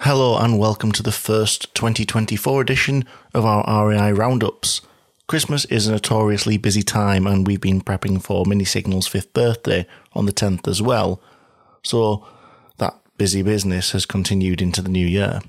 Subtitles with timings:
[0.00, 4.82] Hello and welcome to the first 2024 edition of our RAIB Roundups.
[5.26, 9.86] Christmas is a notoriously busy time and we've been prepping for Mini Signal's fifth birthday
[10.12, 11.20] on the 10th as well.
[11.82, 12.24] So
[12.76, 15.40] that busy business has continued into the new year.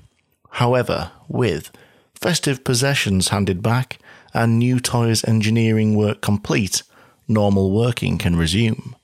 [0.52, 1.70] However, with
[2.14, 3.98] festive possessions handed back
[4.32, 6.82] and new toys engineering work complete,
[7.28, 8.96] normal working can resume.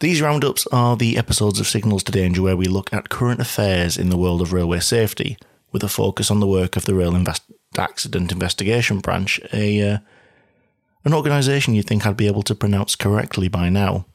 [0.00, 3.98] These roundups are the episodes of Signals to Danger where we look at current affairs
[3.98, 5.36] in the world of railway safety,
[5.72, 9.98] with a focus on the work of the Rail Invest- Accident Investigation Branch, a uh,
[11.04, 14.06] an organisation you'd think I'd be able to pronounce correctly by now.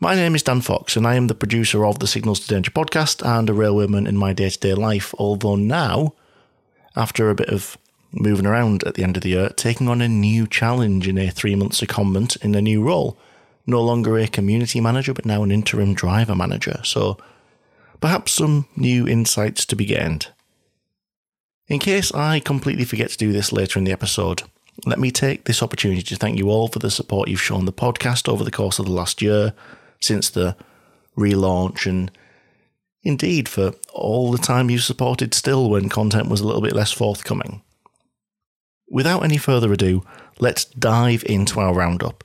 [0.00, 2.72] My name is Dan Fox, and I am the producer of the Signals to Danger
[2.72, 5.14] podcast and a railwayman in my day to day life.
[5.18, 6.14] Although now,
[6.96, 7.78] after a bit of
[8.10, 11.30] moving around at the end of the year, taking on a new challenge in a
[11.30, 13.16] three month secondment in a new role
[13.68, 16.80] no longer a community manager, but now an interim driver manager.
[16.82, 17.18] So
[18.00, 20.28] perhaps some new insights to be gained.
[21.68, 24.42] In case I completely forget to do this later in the episode,
[24.86, 27.72] let me take this opportunity to thank you all for the support you've shown the
[27.72, 29.52] podcast over the course of the last year,
[30.00, 30.56] since the
[31.18, 32.10] relaunch, and
[33.02, 36.92] indeed for all the time you've supported still when content was a little bit less
[36.92, 37.60] forthcoming.
[38.88, 40.04] Without any further ado,
[40.38, 42.24] let's dive into our roundup.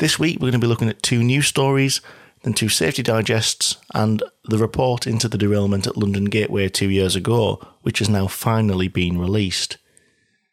[0.00, 2.00] This week, we're going to be looking at two news stories,
[2.42, 7.14] then two safety digests, and the report into the derailment at London Gateway two years
[7.14, 9.76] ago, which has now finally been released.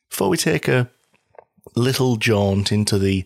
[0.09, 0.89] Before we take a
[1.77, 3.23] little jaunt into the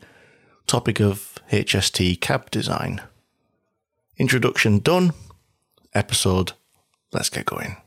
[0.68, 3.02] topic of HST cab design,
[4.16, 5.14] introduction done,
[5.96, 6.52] episode,
[7.12, 7.81] let's get going.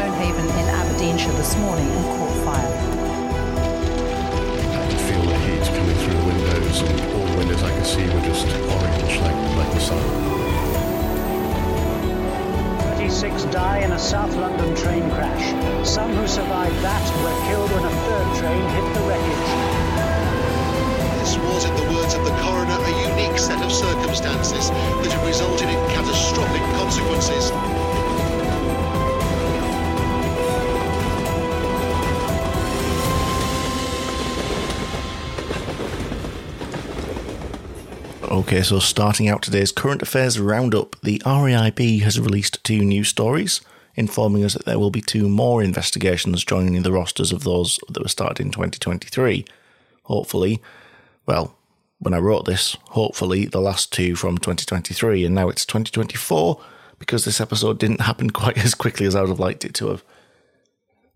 [0.00, 2.72] Stonehaven in Aberdeenshire this morning and caught fire.
[4.72, 7.84] I could feel the heat coming through the windows, and all the windows I could
[7.84, 10.00] see were just orange, like, like the sun.
[12.96, 15.52] 36 die in a South London train crash.
[15.86, 19.52] Some who survived that were killed when a third train hit the wreckage.
[21.20, 25.26] This was, in the words of the coroner, a unique set of circumstances that have
[25.26, 27.52] resulted in catastrophic consequences.
[38.40, 43.60] Okay, so starting out today's current affairs roundup, the RAIB has released two new stories,
[43.96, 48.02] informing us that there will be two more investigations joining the rosters of those that
[48.02, 49.44] were started in 2023.
[50.04, 50.62] Hopefully,
[51.26, 51.54] well,
[51.98, 56.58] when I wrote this, hopefully the last two from 2023, and now it's 2024
[56.98, 59.88] because this episode didn't happen quite as quickly as I would have liked it to
[59.88, 60.02] have.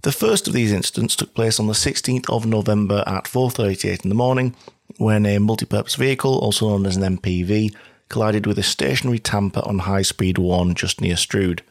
[0.02, 4.10] The first of these incidents took place on the 16th of November at 4:38 in
[4.10, 4.54] the morning,
[4.96, 7.74] when a multi-purpose vehicle, also known as an MPV,
[8.08, 11.62] collided with a stationary tamper on High Speed 1 just near Strood.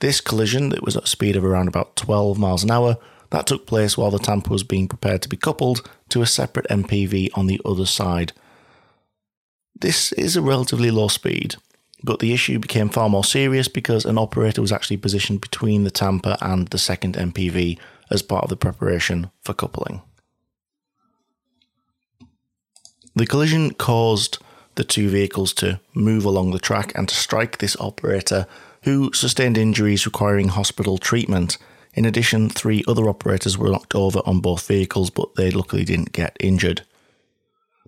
[0.00, 2.98] This collision, that was at a speed of around about 12 miles an hour,
[3.30, 6.68] that took place while the tamper was being prepared to be coupled to a separate
[6.68, 8.32] MPV on the other side.
[9.78, 11.56] This is a relatively low speed,
[12.02, 15.90] but the issue became far more serious because an operator was actually positioned between the
[15.90, 17.78] tamper and the second MPV
[18.10, 20.02] as part of the preparation for coupling.
[23.16, 24.38] The collision caused
[24.74, 28.46] the two vehicles to move along the track and to strike this operator,
[28.82, 31.56] who sustained injuries requiring hospital treatment.
[31.94, 36.12] In addition, three other operators were knocked over on both vehicles, but they luckily didn't
[36.12, 36.82] get injured.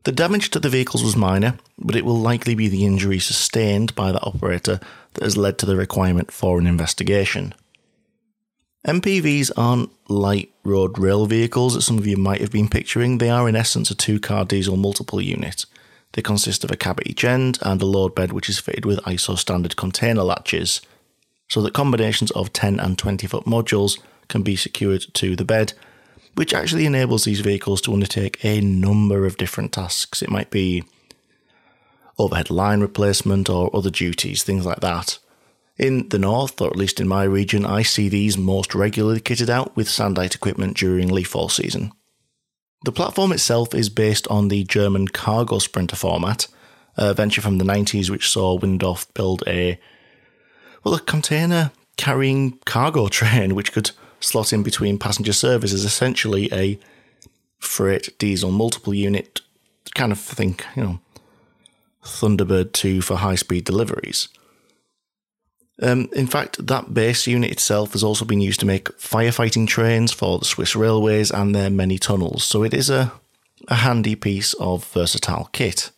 [0.05, 3.95] The damage to the vehicles was minor, but it will likely be the injury sustained
[3.95, 4.81] by the operator
[5.13, 7.53] that has led to the requirement for an investigation.
[8.88, 13.19] MPVs aren't light road rail vehicles that some of you might have been picturing.
[13.19, 15.67] They are, in essence, a two car diesel multiple unit.
[16.12, 18.87] They consist of a cab at each end and a load bed which is fitted
[18.87, 20.81] with ISO standard container latches,
[21.49, 25.75] so that combinations of 10 and 20 foot modules can be secured to the bed,
[26.37, 30.23] which actually enables these vehicles to undertake a number of different tasks.
[30.23, 30.82] It might be
[32.19, 35.19] overhead line replacement or other duties, things like that.
[35.79, 39.49] In the north, or at least in my region, I see these most regularly kitted
[39.49, 41.93] out with sandite equipment during leaf fall season.
[42.85, 46.49] The platform itself is based on the German cargo sprinter format,
[46.97, 49.79] a venture from the 90s which saw Windhoff build a
[50.83, 56.79] well a container carrying cargo train which could slot in between passenger services, essentially a
[57.59, 59.41] freight diesel multiple unit
[59.95, 61.01] kind of thing, you know,
[62.05, 64.29] Thunderbird 2 for high speed deliveries.
[65.81, 70.13] Um, in fact, that base unit itself has also been used to make firefighting trains
[70.13, 73.13] for the Swiss railways and their many tunnels, so it is a,
[73.69, 75.91] a handy piece of versatile kit.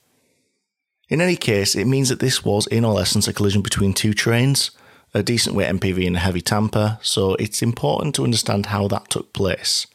[1.09, 4.13] In any case, it means that this was, in all essence, a collision between two
[4.13, 4.71] trains,
[5.15, 9.09] a decent weight MPV and a heavy tamper, so it's important to understand how that
[9.09, 9.87] took place.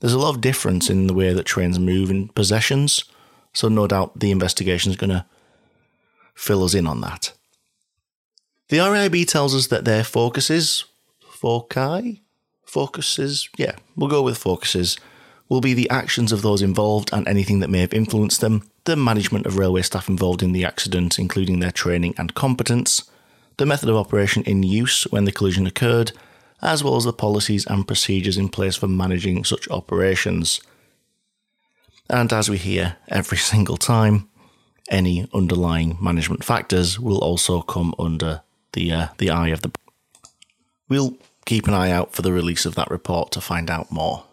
[0.00, 3.04] There's a lot of difference in the way that trains move in possessions,
[3.52, 5.26] so no doubt the investigation is going to
[6.34, 7.32] fill us in on that.
[8.68, 10.84] The RAIB tells us that their focuses,
[11.20, 12.22] foci,
[12.66, 14.98] focuses, yeah, we'll go with focuses,
[15.48, 18.94] will be the actions of those involved and anything that may have influenced them, the
[18.94, 23.10] management of railway staff involved in the accident, including their training and competence,
[23.56, 26.12] the method of operation in use when the collision occurred,
[26.60, 30.60] as well as the policies and procedures in place for managing such operations.
[32.10, 34.28] And as we hear every single time,
[34.90, 38.42] any underlying management factors will also come under
[38.72, 39.70] the uh, the eye of the.
[40.88, 44.24] We'll keep an eye out for the release of that report to find out more.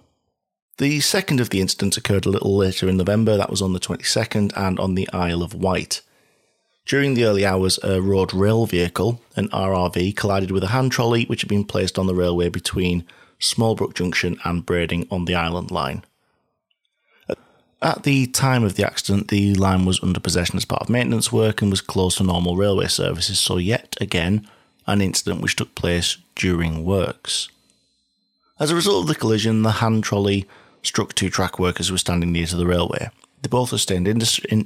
[0.77, 3.37] The second of the incidents occurred a little later in November.
[3.37, 6.01] That was on the 22nd and on the Isle of Wight.
[6.85, 11.23] During the early hours, a road rail vehicle, an RRV, collided with a hand trolley
[11.25, 13.05] which had been placed on the railway between
[13.39, 16.03] Smallbrook Junction and Brading on the Island Line.
[17.85, 21.31] At the time of the accident, the line was under possession as part of maintenance
[21.31, 24.49] work and was closed to normal railway services, so, yet again,
[24.87, 27.47] an incident which took place during works.
[28.59, 30.47] As a result of the collision, the hand trolley
[30.81, 33.11] struck two track workers who were standing near to the railway.
[33.43, 34.65] They both sustained industri- in-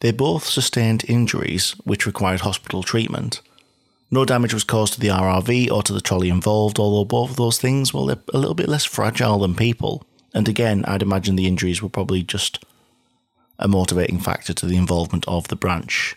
[0.00, 3.42] they both sustained injuries which required hospital treatment.
[4.10, 7.36] No damage was caused to the RRV or to the trolley involved, although both of
[7.36, 10.04] those things, well, they're a little bit less fragile than people.
[10.34, 12.64] And again, I'd imagine the injuries were probably just
[13.58, 16.16] a motivating factor to the involvement of the branch.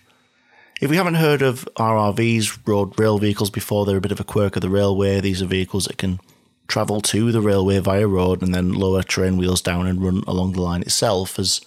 [0.81, 4.23] If we haven't heard of RRVs, road rail vehicles before, they're a bit of a
[4.23, 5.19] quirk of the railway.
[5.19, 6.19] These are vehicles that can
[6.67, 10.53] travel to the railway via road and then lower train wheels down and run along
[10.53, 11.39] the line itself.
[11.39, 11.61] As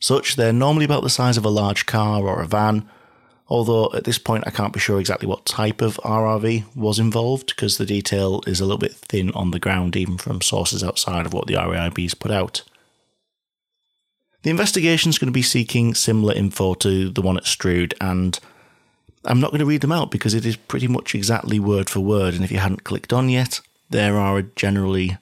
[0.00, 2.88] such, they're normally about the size of a large car or a van,
[3.48, 7.48] although at this point I can't be sure exactly what type of RRV was involved
[7.48, 11.26] because the detail is a little bit thin on the ground, even from sources outside
[11.26, 12.62] of what the RAIB's put out.
[14.42, 18.38] The investigation is going to be seeking similar info to the one at Strood, and
[19.24, 22.00] I'm not going to read them out because it is pretty much exactly word for
[22.00, 22.34] word.
[22.34, 23.60] And if you hadn't clicked on yet,
[23.90, 25.18] there are a generally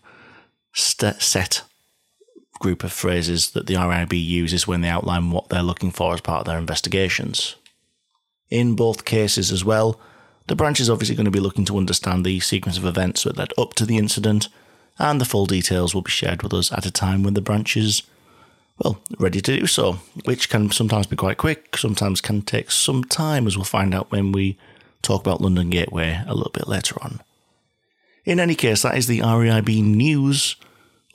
[0.74, 1.62] st- set
[2.60, 6.20] group of phrases that the RAIB uses when they outline what they're looking for as
[6.20, 7.56] part of their investigations.
[8.50, 9.98] In both cases, as well,
[10.46, 13.36] the branch is obviously going to be looking to understand the sequence of events that
[13.36, 14.48] led up to the incident,
[14.98, 17.76] and the full details will be shared with us at a time when the branch
[17.76, 18.02] is,
[18.78, 23.02] well, ready to do so, which can sometimes be quite quick, sometimes can take some
[23.04, 24.58] time, as we'll find out when we
[25.02, 27.20] talk about London Gateway a little bit later on.
[28.24, 30.56] In any case, that is the RAIB news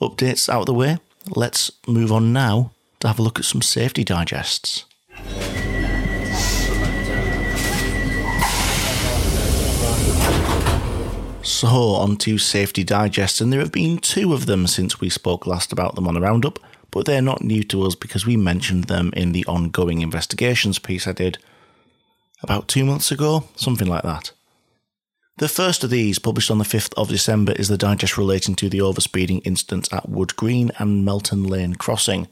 [0.00, 0.98] updates out of the way.
[1.28, 4.84] Let's move on now to have a look at some safety digests.
[11.50, 15.48] So, on to Safety Digest, and there have been two of them since we spoke
[15.48, 16.60] last about them on the roundup,
[16.92, 21.08] but they're not new to us because we mentioned them in the ongoing investigations piece
[21.08, 21.38] I did
[22.40, 24.30] about two months ago, something like that.
[25.38, 28.68] The first of these, published on the 5th of December, is the digest relating to
[28.68, 32.28] the overspeeding incident at Wood Green and Melton Lane Crossing.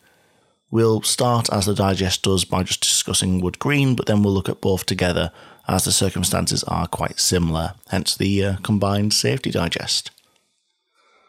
[0.71, 4.49] We'll start as the digest does by just discussing Wood Green, but then we'll look
[4.49, 5.33] at both together
[5.69, 10.11] as the circumstances are quite similar, hence the uh, combined safety digest.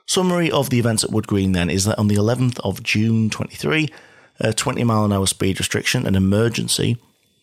[0.05, 3.29] Summary of the events at Wood Green then is that on the 11th of June
[3.29, 3.89] 23,
[4.39, 6.97] a 20 mile an hour speed restriction, an emergency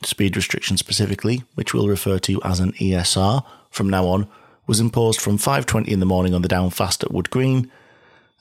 [0.05, 4.27] speed restriction specifically, which we'll refer to as an ESR from now on,
[4.67, 7.71] was imposed from 5:20 in the morning on the down fast at Wood Green.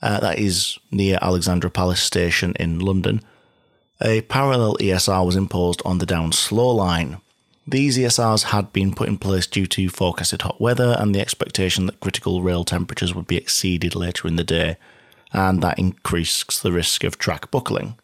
[0.02, 3.22] Uh, that is near Alexandra Palace Station in London.
[4.02, 7.18] A parallel ESR was imposed on the down slow line.
[7.68, 11.86] These ESRs had been put in place due to forecasted hot weather and the expectation
[11.86, 14.76] that critical rail temperatures would be exceeded later in the day,
[15.32, 17.96] and that increased the risk of track buckling.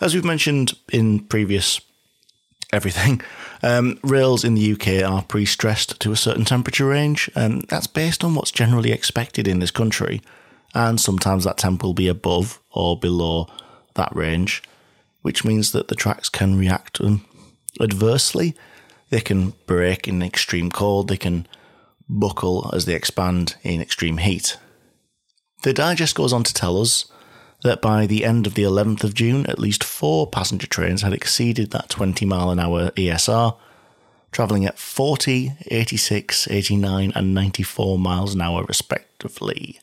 [0.00, 1.80] As we've mentioned in previous
[2.72, 3.20] everything.
[3.60, 7.88] Um, rails in the UK are pre stressed to a certain temperature range, and that's
[7.88, 10.22] based on what's generally expected in this country.
[10.76, 13.48] And sometimes that temp will be above or below
[13.94, 14.62] that range,
[15.22, 17.00] which means that the tracks can react
[17.80, 18.54] adversely.
[19.10, 21.46] They can break in extreme cold, they can
[22.08, 24.58] buckle as they expand in extreme heat.
[25.62, 27.10] The digest goes on to tell us
[27.62, 31.12] that by the end of the 11th of June, at least four passenger trains had
[31.12, 33.56] exceeded that 20 mile an hour ESR,
[34.30, 39.80] travelling at 40, 86, 89, and 94 miles an hour, respectively.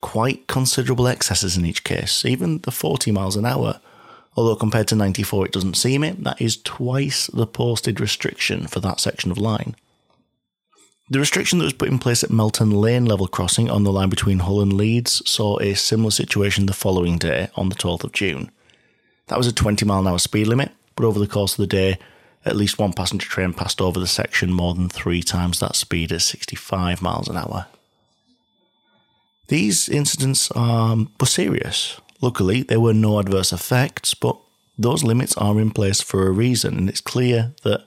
[0.00, 3.80] Quite considerable excesses in each case, even the 40 miles an hour.
[4.34, 8.80] Although compared to 94, it doesn't seem it, that is twice the posted restriction for
[8.80, 9.76] that section of line.
[11.10, 14.08] The restriction that was put in place at Melton Lane level crossing on the line
[14.08, 18.12] between Hull and Leeds saw a similar situation the following day on the 12th of
[18.12, 18.50] June.
[19.26, 21.66] That was a 20 mile an hour speed limit, but over the course of the
[21.66, 21.98] day,
[22.44, 26.12] at least one passenger train passed over the section more than three times that speed
[26.12, 27.66] at 65 miles an hour.
[29.48, 32.00] These incidents are, um, were serious.
[32.22, 34.38] Luckily, there were no adverse effects, but
[34.78, 37.86] those limits are in place for a reason, and it's clear that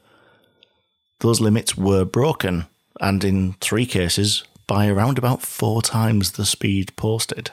[1.22, 2.66] those limits were broken
[3.00, 7.52] and in three cases by around about four times the speed posted.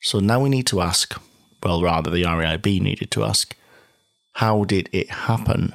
[0.00, 1.20] So now we need to ask,
[1.62, 3.54] well, rather, the RAIB needed to ask,
[4.34, 5.74] how did it happen?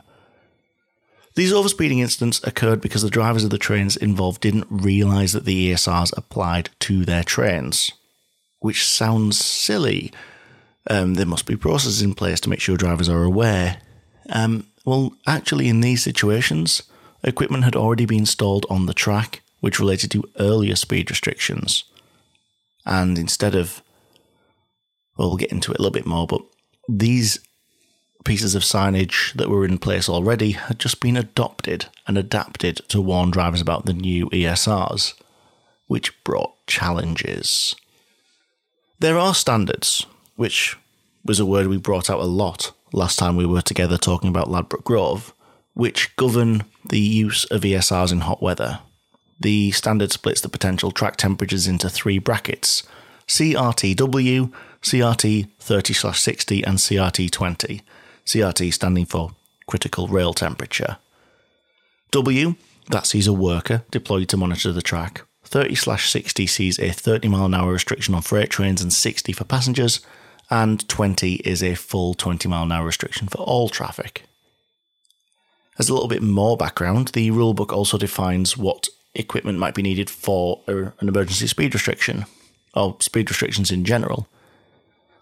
[1.35, 5.71] These overspeeding incidents occurred because the drivers of the trains involved didn't realise that the
[5.71, 7.91] ESRs applied to their trains,
[8.59, 10.11] which sounds silly.
[10.89, 13.77] Um, there must be processes in place to make sure drivers are aware.
[14.29, 16.83] Um, well, actually, in these situations,
[17.23, 21.85] equipment had already been installed on the track, which related to earlier speed restrictions.
[22.85, 23.81] And instead of,
[25.17, 26.41] well, we'll get into it a little bit more, but
[26.87, 27.39] these
[28.25, 33.01] pieces of signage that were in place already had just been adopted and adapted to
[33.01, 35.13] warn drivers about the new ESRs,
[35.87, 37.75] which brought challenges.
[38.99, 40.77] There are standards, which
[41.25, 44.49] was a word we brought out a lot last time we were together talking about
[44.49, 45.33] Ladbroke Grove,
[45.73, 48.79] which govern the use of ESRs in hot weather.
[49.39, 52.83] The standard splits the potential track temperatures into three brackets
[53.27, 57.81] CRTW, CRT 30 60, and CRT 20.
[58.25, 59.31] CRT standing for
[59.67, 60.97] critical rail temperature.
[62.11, 62.55] W,
[62.91, 65.23] that sees a worker deployed to monitor the track.
[65.45, 69.43] 30 60 sees a 30 mile an hour restriction on freight trains and 60 for
[69.43, 70.01] passengers,
[70.49, 74.23] and 20 is a full 20 mile an hour restriction for all traffic.
[75.77, 80.09] As a little bit more background, the rulebook also defines what equipment might be needed
[80.09, 82.25] for an emergency speed restriction,
[82.73, 84.27] or speed restrictions in general.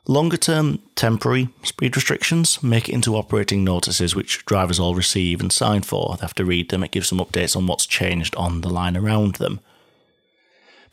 [0.05, 5.51] Longer term temporary speed restrictions make it into operating notices which drivers all receive and
[5.51, 6.17] sign for.
[6.17, 8.97] They have to read them, it gives them updates on what's changed on the line
[8.97, 9.61] around them.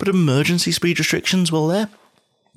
[0.00, 1.90] But emergency speed restrictions, well, they're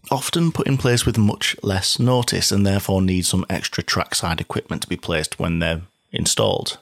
[0.10, 4.82] often put in place with much less notice and therefore need some extra trackside equipment
[4.82, 5.82] to be placed when they're
[6.14, 6.78] installed.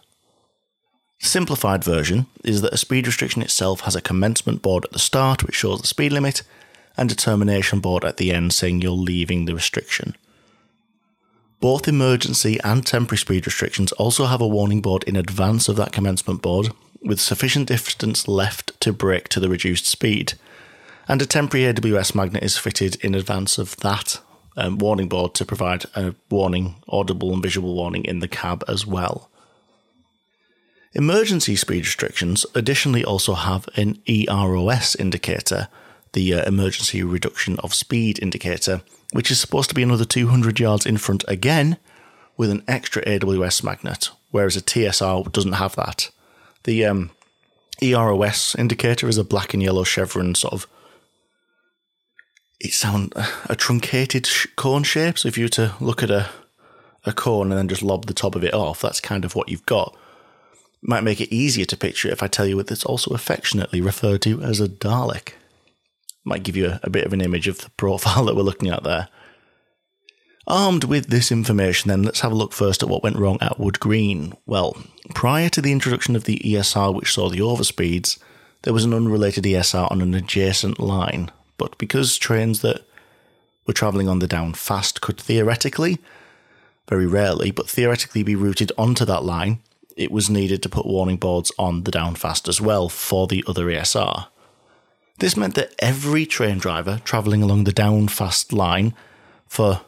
[1.20, 5.00] The simplified version is that a speed restriction itself has a commencement board at the
[5.00, 6.44] start which shows the speed limit
[6.96, 10.16] and a termination board at the end saying you're leaving the restriction.
[11.60, 15.92] Both emergency and temporary speed restrictions also have a warning board in advance of that
[15.92, 16.70] commencement board
[17.02, 20.34] with sufficient distance left to brake to the reduced speed.
[21.12, 24.22] And a temporary AWS magnet is fitted in advance of that
[24.56, 28.88] um, warning board to provide a warning, audible and visual warning in the cab as
[28.88, 29.30] well.
[30.94, 35.68] Emergency speed restrictions additionally also have an EROS indicator,
[36.14, 40.86] the uh, emergency reduction of speed indicator, which is supposed to be another 200 yards
[40.86, 41.76] in front again
[42.38, 46.10] with an extra AWS magnet, whereas a TSR doesn't have that.
[46.64, 47.12] The um,
[47.82, 50.68] EROS indicator is a black and yellow chevron sort of.
[52.64, 55.18] It sound uh, a truncated sh- cone shape.
[55.18, 56.30] So if you were to look at a
[57.04, 59.50] a cone and then just lob the top of it off, that's kind of what
[59.50, 59.96] you've got.
[60.84, 64.22] Might make it easier to picture if I tell you that it's also affectionately referred
[64.24, 65.34] to as a Dalek.
[66.24, 68.70] Might give you a, a bit of an image of the profile that we're looking
[68.70, 69.10] at there.
[70.48, 73.60] Armed with this information, then, let's have a look first at what went wrong at
[73.60, 74.34] Wood Green.
[74.48, 74.76] Well,
[75.14, 78.18] prior to the introduction of the ESR, which saw the overspeeds,
[78.64, 81.32] there was an unrelated ESR on an adjacent line.
[81.62, 82.82] But because trains that
[83.68, 86.00] were travelling on the down fast could theoretically,
[86.90, 89.60] very rarely, but theoretically be routed onto that line,
[89.96, 93.44] it was needed to put warning boards on the down fast as well for the
[93.46, 94.26] other ESR.
[95.20, 98.96] This meant that every train driver travelling along the down fast line
[99.48, 99.82] for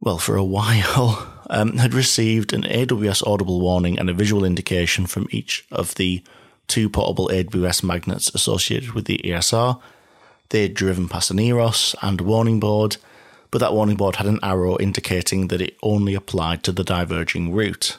[0.00, 5.04] well, for a while, um, had received an AWS audible warning and a visual indication
[5.04, 6.24] from each of the
[6.66, 9.78] two portable AWS magnets associated with the ESR.
[10.50, 12.96] They had driven past an EROS and warning board,
[13.50, 17.52] but that warning board had an arrow indicating that it only applied to the diverging
[17.52, 17.98] route.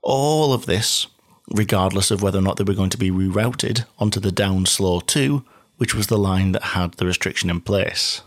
[0.00, 1.08] All of this,
[1.48, 5.00] regardless of whether or not they were going to be rerouted onto the down slow
[5.00, 5.44] 2,
[5.76, 8.22] which was the line that had the restriction in place.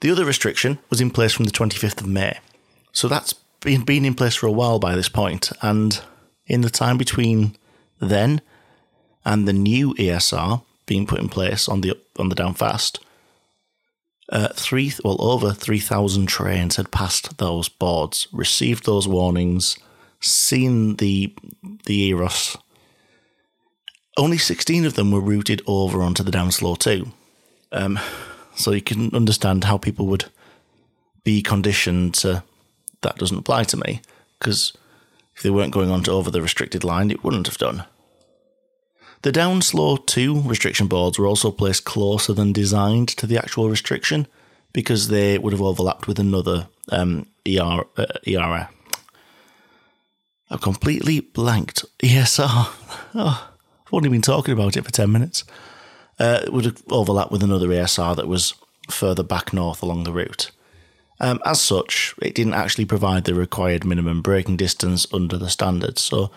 [0.00, 2.38] The other restriction was in place from the 25th of May.
[2.92, 6.00] So that's been, been in place for a while by this point, and
[6.46, 7.56] in the time between
[8.00, 8.40] then
[9.24, 13.00] and the new ESR being put in place on the on the down fast,
[14.30, 19.78] uh, three well over three thousand trains had passed those boards, received those warnings,
[20.20, 21.34] seen the
[21.86, 22.56] the EROS.
[24.16, 27.12] Only sixteen of them were routed over onto the down slow too.
[27.72, 27.98] Um,
[28.54, 30.26] so you can understand how people would
[31.24, 32.44] be conditioned to
[33.02, 34.00] that doesn't apply to me
[34.38, 34.72] because
[35.36, 37.84] if they weren't going on to over the restricted line, it wouldn't have done.
[39.24, 43.70] The down slow 2 restriction boards were also placed closer than designed to the actual
[43.70, 44.26] restriction
[44.74, 48.68] because they would have overlapped with another um, ER, uh, ERA.
[50.50, 51.86] I've completely blanked.
[52.02, 52.68] ESR.
[53.16, 53.48] Oh,
[53.86, 55.44] I've only been talking about it for 10 minutes
[56.18, 58.54] uh, would have overlapped with another ESR that was
[58.90, 60.50] further back north along the route.
[61.20, 66.02] Um, as such, it didn't actually provide the required minimum braking distance under the standards,
[66.02, 66.30] so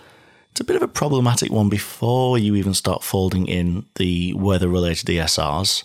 [0.57, 4.67] it's a bit of a problematic one before you even start folding in the weather
[4.67, 5.83] related ESRs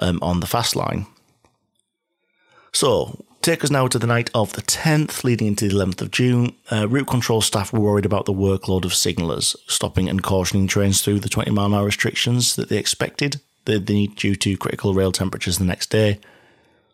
[0.00, 1.06] um, on the fast line.
[2.72, 6.10] So, take us now to the night of the 10th, leading into the 11th of
[6.10, 6.56] June.
[6.68, 11.00] Uh, route control staff were worried about the workload of signallers, stopping and cautioning trains
[11.00, 14.94] through the 20 mile an hour restrictions that they expected they need due to critical
[14.94, 16.18] rail temperatures the next day.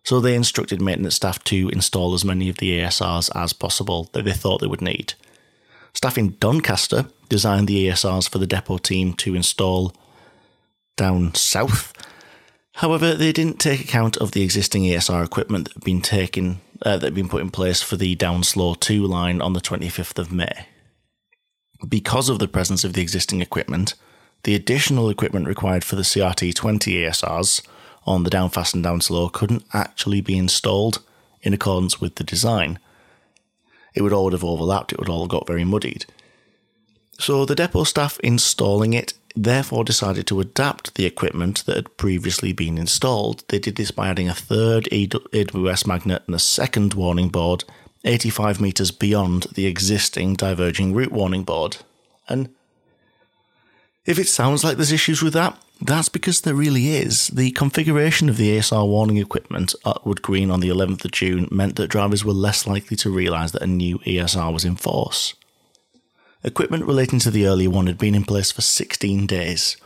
[0.02, 4.26] So they instructed maintenance staff to install as many of the ESRs as possible that
[4.26, 5.14] they thought they would need.
[5.94, 9.92] Staff in Doncaster designed the ESRs for the depot team to install
[10.96, 11.92] down south
[12.78, 16.96] However, they didn't take account of the existing ESR equipment that had been taken uh,
[16.96, 20.32] that had been put in place for the downslow 2 line on the 25th of
[20.32, 20.66] May.
[21.88, 23.94] Because of the presence of the existing equipment,
[24.42, 27.64] the additional equipment required for the CRT 20 ESRs
[28.06, 31.00] on the downfast and downslow couldn't actually be installed
[31.42, 32.80] in accordance with the design.
[33.94, 36.06] It would all have overlapped, it would all have got very muddied.
[37.18, 42.52] So the depot staff installing it therefore decided to adapt the equipment that had previously
[42.52, 43.44] been installed.
[43.48, 47.64] They did this by adding a third AWS magnet and a second warning board
[48.04, 51.78] 85 metres beyond the existing diverging route warning board.
[52.28, 52.50] And
[54.04, 57.28] if it sounds like there's issues with that, that's because there really is.
[57.28, 61.48] The configuration of the ESR warning equipment at Wood Green on the 11th of June
[61.50, 65.34] meant that drivers were less likely to realise that a new ESR was in force.
[66.44, 69.78] Equipment relating to the earlier one had been in place for 16 days.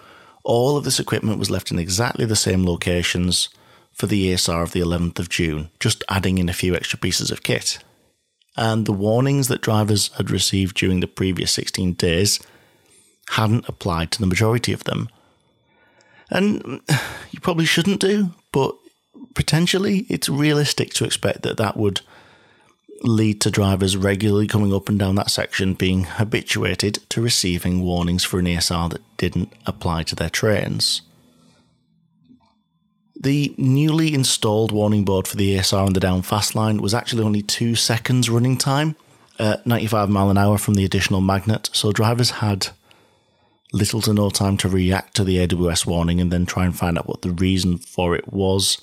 [0.42, 3.48] All of this equipment was left in exactly the same locations
[3.92, 7.30] for the ESR of the 11th of June, just adding in a few extra pieces
[7.30, 7.78] of kit.
[8.56, 12.40] And the warnings that drivers had received during the previous 16 days
[13.30, 15.08] hadn't applied to the majority of them.
[16.30, 16.80] And
[17.30, 18.74] you probably shouldn't do, but
[19.34, 22.00] potentially it's realistic to expect that that would
[23.02, 28.24] lead to drivers regularly coming up and down that section being habituated to receiving warnings
[28.24, 31.02] for an ESR that didn't apply to their trains.
[33.20, 37.24] The newly installed warning board for the ESR on the down fast line was actually
[37.24, 38.94] only two seconds running time
[39.38, 42.68] at 95 mile an hour from the additional magnet, so drivers had
[43.72, 46.96] little to no time to react to the AWS warning and then try and find
[46.96, 48.78] out what the reason for it was.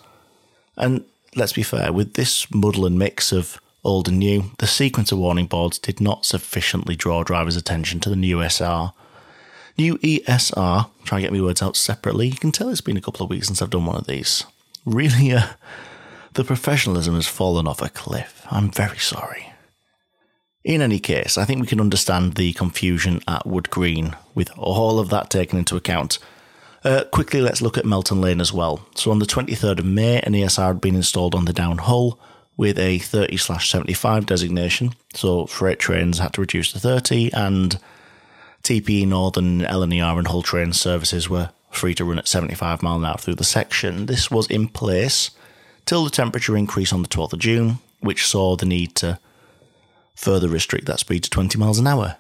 [0.78, 5.12] And let's be fair, with this muddle and mix of old and new, the sequence
[5.12, 8.92] of warning boards did not sufficiently draw drivers' attention to the new SR.
[9.78, 12.28] New ESR, try and get my words out separately.
[12.28, 14.46] You can tell it's been a couple of weeks since I've done one of these.
[14.86, 15.48] Really, uh,
[16.34, 18.46] the professionalism has fallen off a cliff.
[18.50, 19.52] I'm very sorry.
[20.64, 25.00] In any case, I think we can understand the confusion at Wood Green with all
[25.00, 26.18] of that taken into account.
[26.84, 28.86] Uh, quickly, let's look at Melton Lane as well.
[28.96, 32.20] So, on the 23rd of May, an ESR had been installed on the down hull
[32.58, 34.94] with a 30 75 designation.
[35.14, 37.80] So, freight trains had to reduce to 30, and
[38.64, 43.06] TPE Northern, LNER, and Hull train services were free to run at 75 mile an
[43.06, 44.06] hour through the section.
[44.06, 45.32] This was in place
[45.86, 49.20] till the temperature increase on the 12th of June, which saw the need to
[50.16, 52.16] further restrict that speed to 20 miles an hour.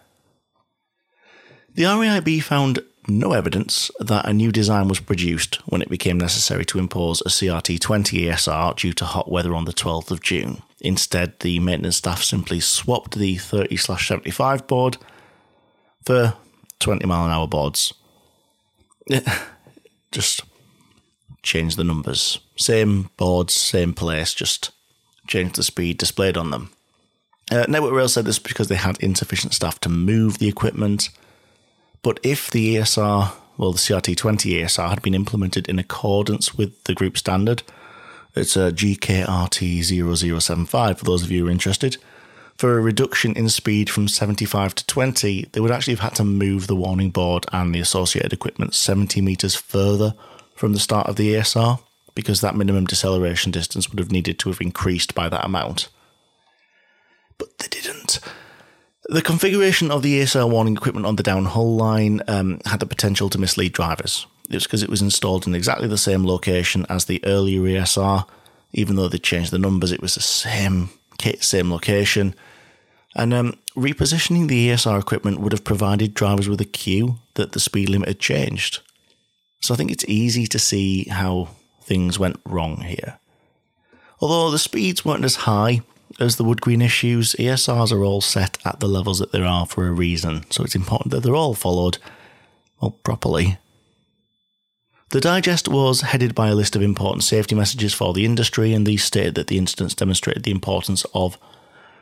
[1.73, 6.65] The RAIB found no evidence that a new design was produced when it became necessary
[6.65, 10.61] to impose a CRT 20 ESR due to hot weather on the 12th of June.
[10.81, 14.97] Instead, the maintenance staff simply swapped the 30 75 board
[16.05, 16.35] for
[16.79, 17.93] 20 mile an hour boards.
[20.11, 20.41] Just
[21.45, 22.39] change the numbers.
[22.57, 24.71] Same boards, same place, just
[25.27, 26.71] change the speed displayed on them.
[27.51, 31.09] Uh, Network Rail said this because they had insufficient staff to move the equipment.
[32.05, 36.93] But if the ESR, well, the CRT20 ESR had been implemented in accordance with the
[36.93, 37.63] group standard,
[38.35, 41.97] it's a GKRT0075 for those of you who are interested.
[42.59, 46.23] For a reduction in speed from 75 to 20, they would actually have had to
[46.23, 50.13] move the warning board and the associated equipment 70 metres further
[50.53, 51.79] from the start of the ESR,
[52.13, 55.89] because that minimum deceleration distance would have needed to have increased by that amount
[57.37, 58.19] but they didn't.
[59.07, 63.29] The configuration of the ESR warning equipment on the downhull line um, had the potential
[63.29, 64.25] to mislead drivers.
[64.49, 68.27] It was because it was installed in exactly the same location as the earlier ESR.
[68.73, 70.89] Even though they changed the numbers, it was the same
[71.19, 72.33] kit, same location.
[73.15, 77.59] And um, repositioning the ESR equipment would have provided drivers with a cue that the
[77.59, 78.79] speed limit had changed.
[79.61, 81.49] So I think it's easy to see how
[81.83, 83.19] things went wrong here.
[84.19, 85.81] Although the speeds weren't as high
[86.19, 89.65] as the wood green issues, ESRs are all set at the levels that there are
[89.65, 91.97] for a reason, so it's important that they're all followed,
[92.79, 93.57] well, properly.
[95.09, 98.85] The digest was headed by a list of important safety messages for the industry, and
[98.85, 101.37] these stated that the incidents demonstrated the importance of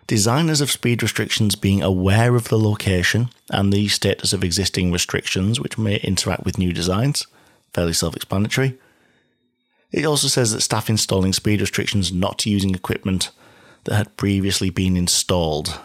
[0.08, 5.60] designers of speed restrictions being aware of the location and the status of existing restrictions
[5.60, 7.28] which may interact with new designs.
[7.74, 8.78] Fairly self explanatory.
[9.92, 13.30] It also says that staff installing speed restrictions not using equipment
[13.86, 15.80] that had previously been installed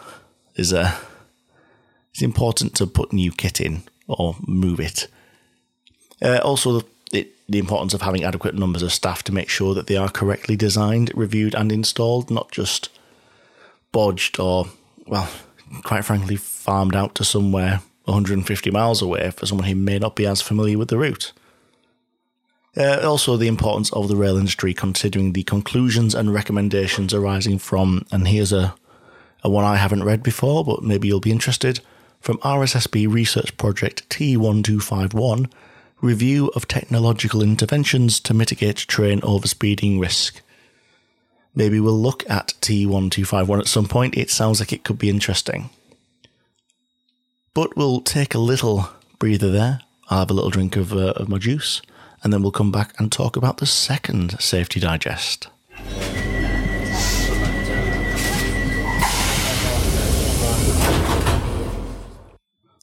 [0.55, 0.97] is a.
[2.11, 5.07] It's important to put new kit in or move it.
[6.21, 6.81] Uh, also,
[7.11, 10.09] the, the importance of having adequate numbers of staff to make sure that they are
[10.09, 12.89] correctly designed, reviewed, and installed, not just
[13.93, 14.67] bodged or,
[15.07, 15.29] well,
[15.83, 20.25] quite frankly, farmed out to somewhere 150 miles away for someone who may not be
[20.25, 21.31] as familiar with the route.
[22.77, 28.05] Uh, also, the importance of the rail industry, considering the conclusions and recommendations arising from,
[28.11, 28.75] and here's a,
[29.43, 31.79] a one I haven't read before, but maybe you'll be interested,
[32.21, 35.51] from RSSB Research Project T1251
[36.01, 40.41] Review of Technological Interventions to Mitigate Train Overspeeding Risk.
[41.55, 44.15] Maybe we'll look at T1251 at some point.
[44.15, 45.71] It sounds like it could be interesting.
[47.53, 49.81] But we'll take a little breather there.
[50.09, 51.81] I'll have a little drink of, uh, of my juice
[52.23, 55.47] and then we'll come back and talk about the second Safety Digest.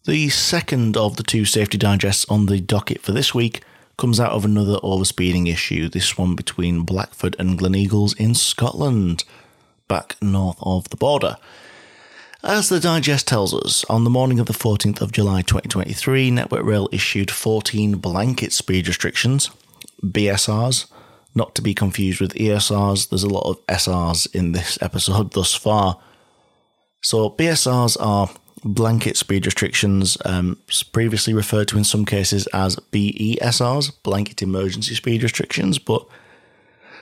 [0.05, 3.63] The second of the two safety digests on the docket for this week
[3.97, 9.25] comes out of another overspeeding issue, this one between Blackford and Gleneagles in Scotland,
[9.89, 11.39] back north of the border.
[12.47, 16.65] As the digest tells us, on the morning of the 14th of July 2023, Network
[16.65, 19.51] Rail issued 14 blanket speed restrictions,
[20.01, 20.87] BSRs,
[21.35, 23.09] not to be confused with ESRs.
[23.09, 25.99] There's a lot of SRs in this episode thus far.
[27.03, 28.31] So, BSRs are
[28.63, 30.61] blanket speed restrictions, um,
[30.93, 36.07] previously referred to in some cases as BESRs, blanket emergency speed restrictions, but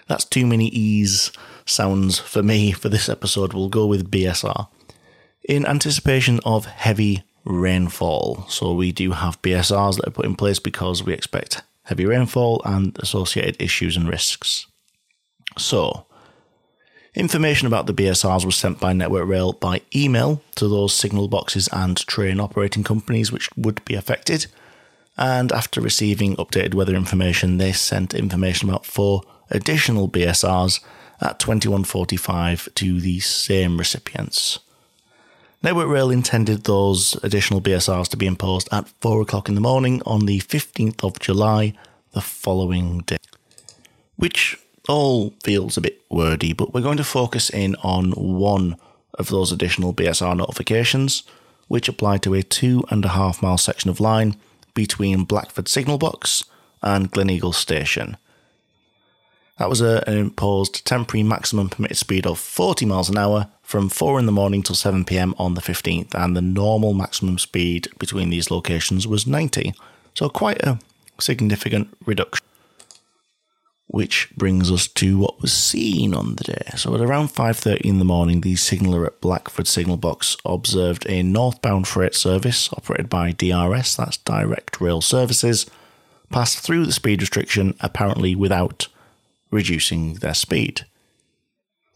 [0.09, 1.33] that's too many E's
[1.66, 3.52] sounds for me for this episode.
[3.52, 4.68] We'll go with BSR
[5.44, 8.46] in anticipation of heavy rainfall.
[8.48, 12.62] So we do have BSRs that are put in place because we expect heavy rainfall
[12.64, 14.66] and associated issues and risks.
[15.57, 16.07] So,
[17.14, 21.68] information about the BSRs was sent by Network Rail by email to those signal boxes
[21.72, 24.46] and train operating companies which would be affected.
[25.16, 30.80] And after receiving updated weather information, they sent information about four additional BSRs
[31.20, 34.59] at 21.45 to the same recipients.
[35.64, 40.03] Network Rail intended those additional BSRs to be imposed at 4 o'clock in the morning
[40.05, 41.72] on the 15th of July,
[42.12, 43.16] the following day.
[44.16, 44.59] Which
[44.90, 48.77] all feels a bit wordy, but we're going to focus in on one
[49.14, 51.22] of those additional BSR notifications,
[51.68, 54.37] which apply to a two and a half mile section of line
[54.74, 56.44] between Blackford Signal Box
[56.83, 58.18] and Gleneagle Station.
[59.59, 63.88] That was a, an imposed temporary maximum permitted speed of 40 miles an hour from
[63.88, 67.88] 4 in the morning till 7 pm on the 15th, and the normal maximum speed
[67.98, 69.74] between these locations was 90.
[70.14, 70.79] So, quite a
[71.18, 72.46] significant reduction.
[73.87, 76.70] Which brings us to what was seen on the day.
[76.77, 81.22] So at around 5:30 in the morning, the signaller at Blackford Signal Box observed a
[81.22, 85.66] northbound freight service operated by DRS, that's Direct Rail Services,
[86.31, 88.88] pass through the speed restriction apparently without
[89.50, 90.87] reducing their speed.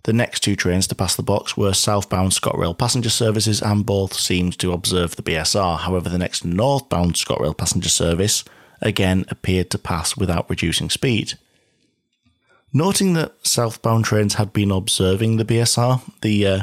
[0.09, 4.15] The next two trains to pass the box were southbound ScotRail passenger services and both
[4.15, 5.81] seemed to observe the BSR.
[5.81, 8.43] However, the next northbound ScotRail passenger service
[8.81, 11.35] again appeared to pass without reducing speed.
[12.73, 16.63] Noting that southbound trains had been observing the BSR, the uh,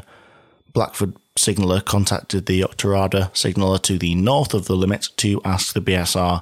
[0.73, 5.81] Blackford signaller contacted the Auchterarder signaller to the north of the limit to ask the
[5.81, 6.41] BSR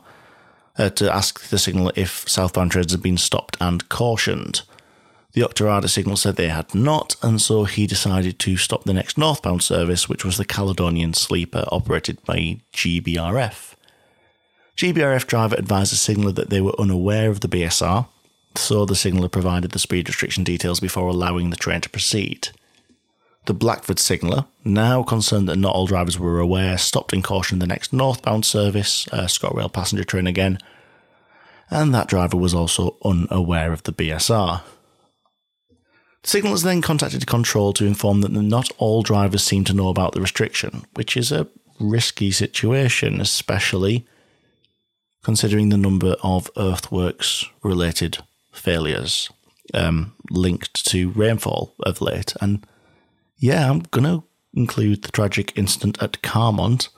[0.77, 4.61] uh, to ask the signaller if southbound trains had been stopped and cautioned.
[5.33, 9.17] The Auchterarder signal said they had not, and so he decided to stop the next
[9.17, 13.73] northbound service, which was the Caledonian Sleeper operated by GBRF.
[14.77, 18.07] GBRF driver advised the signaller that they were unaware of the BSR
[18.57, 22.49] so the signaller provided the speed restriction details before allowing the train to proceed.
[23.45, 27.67] The Blackford signaller, now concerned that not all drivers were aware, stopped and cautioned the
[27.67, 30.59] next northbound service, uh, ScotRail passenger train again,
[31.69, 34.61] and that driver was also unaware of the BSR.
[36.23, 40.21] Signallers then contacted control to inform that not all drivers seem to know about the
[40.21, 41.47] restriction, which is a
[41.79, 44.05] risky situation, especially
[45.21, 48.19] considering the number of earthworks related
[48.53, 49.29] failures
[49.73, 52.33] um, linked to rainfall of late.
[52.39, 52.65] And
[53.37, 56.89] yeah, I'm going to include the tragic incident at Carmont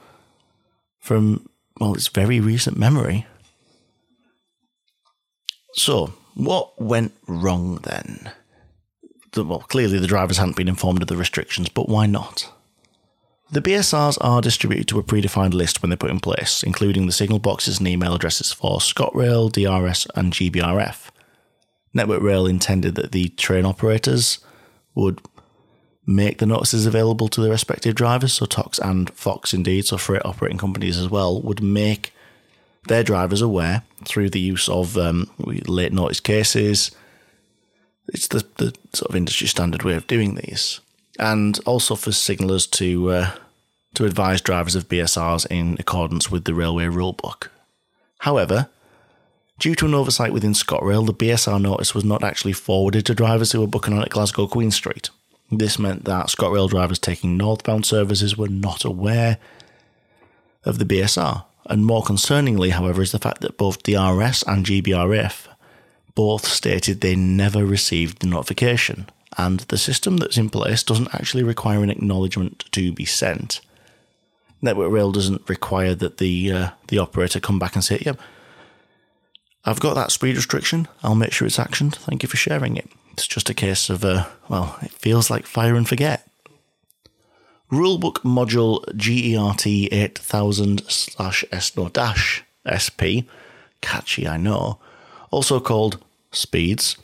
[0.99, 3.25] from, well, its very recent memory.
[5.73, 8.31] So, what went wrong then?
[9.35, 12.51] Well, clearly the drivers hadn't been informed of the restrictions, but why not?
[13.51, 17.11] The BSRs are distributed to a predefined list when they're put in place, including the
[17.11, 21.09] signal boxes and email addresses for ScotRail, DRS, and GBRF.
[21.93, 24.39] Network Rail intended that the train operators
[24.95, 25.21] would
[26.07, 28.33] make the notices available to their respective drivers.
[28.33, 32.13] So TOCs and FOCs, indeed, so freight operating companies as well, would make
[32.87, 36.91] their drivers aware through the use of um, late notice cases.
[38.07, 40.79] It's the, the sort of industry standard way of doing these,
[41.19, 43.31] and also for signallers to uh,
[43.95, 47.47] to advise drivers of BSRs in accordance with the railway rulebook.
[48.19, 48.69] However,
[49.57, 53.51] Due to an oversight within ScotRail, the BSR notice was not actually forwarded to drivers
[53.53, 55.09] who were booking on at Glasgow Queen Street.
[55.49, 59.37] This meant that ScotRail drivers taking northbound services were not aware
[60.65, 61.45] of the BSR.
[61.67, 65.47] And more concerningly, however, is the fact that both DRS and GBRF
[66.15, 71.43] both stated they never received the notification, and the system that's in place doesn't actually
[71.43, 73.62] require an acknowledgement to be sent.
[74.62, 78.25] Network Rail doesn't require that the uh, the operator come back and say, "Yep, yeah,
[79.65, 80.88] I've got that speed restriction.
[81.04, 81.95] I'll make sure it's actioned.
[81.95, 82.88] Thank you for sharing it.
[83.13, 86.28] It's just a case of, uh, well, it feels like fire and forget.
[87.71, 91.45] Rulebook module GERT 8000 slash
[92.62, 93.25] SP,
[93.82, 94.80] catchy I know,
[95.35, 96.97] also called Speeds,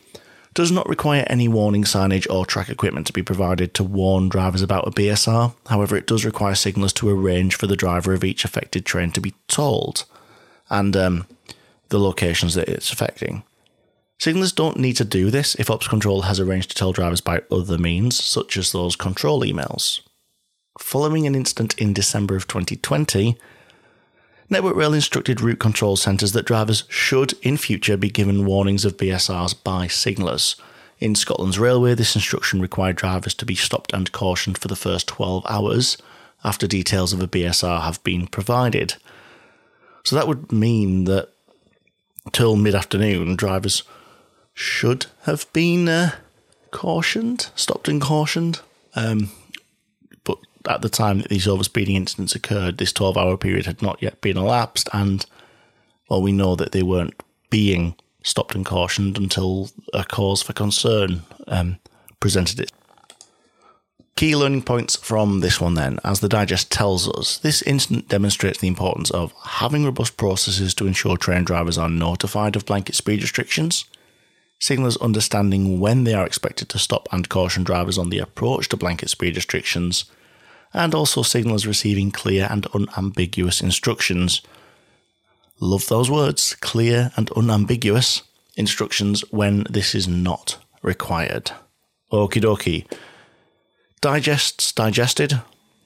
[0.53, 4.61] does not require any warning signage or track equipment to be provided to warn drivers
[4.61, 5.53] about a BSR.
[5.67, 9.21] However, it does require signals to arrange for the driver of each affected train to
[9.21, 10.05] be told.
[10.69, 11.27] And um,
[11.89, 13.43] the locations that it's affecting.
[14.19, 17.41] Signalers don't need to do this if Ops Control has arranged to tell drivers by
[17.51, 20.01] other means, such as those control emails.
[20.79, 23.37] Following an incident in December of 2020,
[24.51, 28.97] Network Rail instructed route control centres that drivers should in future be given warnings of
[28.97, 30.57] BSRs by signallers.
[30.99, 35.07] In Scotland's railway, this instruction required drivers to be stopped and cautioned for the first
[35.07, 35.97] 12 hours
[36.43, 38.95] after details of a BSR have been provided.
[40.03, 41.29] So that would mean that
[42.33, 43.83] till mid afternoon, drivers
[44.53, 46.15] should have been uh,
[46.71, 48.59] cautioned, stopped and cautioned.
[48.95, 49.31] Um,
[50.67, 54.21] at the time that these overspeeding incidents occurred, this 12 hour period had not yet
[54.21, 55.25] been elapsed, and
[56.09, 61.23] well, we know that they weren't being stopped and cautioned until a cause for concern
[61.47, 61.79] um,
[62.19, 62.71] presented it.
[64.15, 68.59] Key learning points from this one then, as the digest tells us, this incident demonstrates
[68.59, 73.21] the importance of having robust processes to ensure train drivers are notified of blanket speed
[73.21, 73.85] restrictions,
[74.59, 78.77] signallers understanding when they are expected to stop and caution drivers on the approach to
[78.77, 80.05] blanket speed restrictions,
[80.73, 84.41] and also signallers receiving clear and unambiguous instructions.
[85.59, 88.23] Love those words, clear and unambiguous
[88.55, 91.51] instructions when this is not required.
[92.11, 92.85] Okie dokie.
[94.01, 95.41] Digests digested.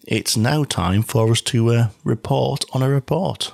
[0.08, 3.54] It's now time for us to uh, report on a report.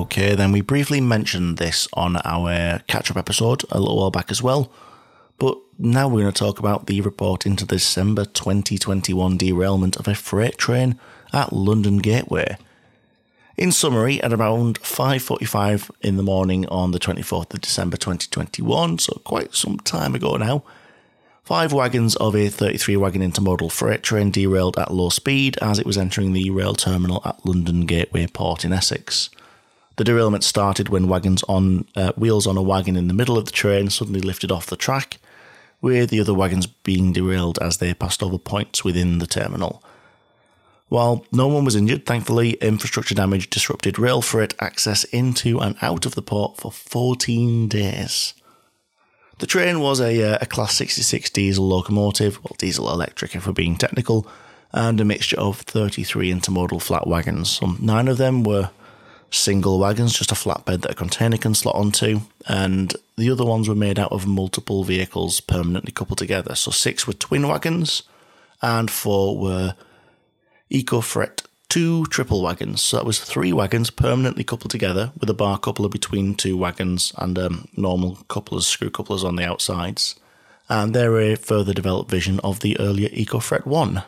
[0.00, 4.30] Okay, then we briefly mentioned this on our catch up episode a little while back
[4.30, 4.70] as well.
[5.38, 10.06] But now we're going to talk about the report into the December 2021 derailment of
[10.06, 10.98] a freight train
[11.32, 12.58] at London Gateway.
[13.56, 19.20] In summary, at around 5:45 in the morning on the 24th of December 2021, so
[19.24, 20.62] quite some time ago now,
[21.42, 25.86] five wagons of a 33 wagon intermodal freight train derailed at low speed as it
[25.86, 29.30] was entering the rail terminal at London Gateway Port in Essex.
[30.00, 33.44] The derailment started when wagons on uh, wheels on a wagon in the middle of
[33.44, 35.18] the train suddenly lifted off the track,
[35.82, 39.84] with the other wagons being derailed as they passed over points within the terminal.
[40.88, 46.06] While no one was injured, thankfully, infrastructure damage disrupted rail freight access into and out
[46.06, 48.32] of the port for 14 days.
[49.38, 53.52] The train was a, uh, a Class 66 diesel locomotive, well, diesel electric if we're
[53.52, 54.26] being technical,
[54.72, 57.50] and a mixture of 33 intermodal flat wagons.
[57.50, 58.70] So nine of them were
[59.30, 63.68] single wagons, just a flatbed that a container can slot onto, and the other ones
[63.68, 66.54] were made out of multiple vehicles permanently coupled together.
[66.54, 68.02] So six were twin wagons,
[68.62, 69.74] and four were
[70.70, 72.82] EcoFret 2 triple wagons.
[72.82, 77.12] So that was three wagons permanently coupled together with a bar coupler between two wagons
[77.16, 80.16] and um, normal couplers, screw couplers on the outsides.
[80.68, 84.02] And they're a further developed version of the earlier EcoFret 1.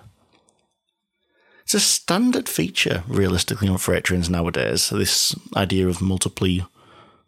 [1.73, 4.91] It's a standard feature, realistically, on freight trains nowadays.
[4.91, 6.59] This idea of multiply,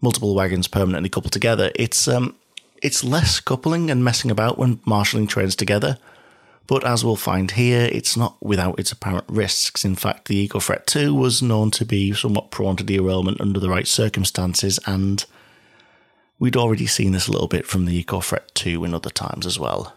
[0.02, 1.72] multiple wagons permanently coupled together.
[1.74, 2.36] It's um,
[2.82, 5.96] it's less coupling and messing about when marshalling trains together.
[6.66, 9.82] But as we'll find here, it's not without its apparent risks.
[9.82, 13.70] In fact, the EcoFret 2 was known to be somewhat prone to derailment under the
[13.70, 15.24] right circumstances, and
[16.38, 19.58] we'd already seen this a little bit from the EcoFret 2 in other times as
[19.58, 19.94] well.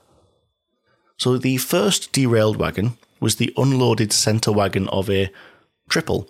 [1.18, 5.32] So the first derailed wagon was the unloaded centre wagon of a
[5.89, 6.30] triple.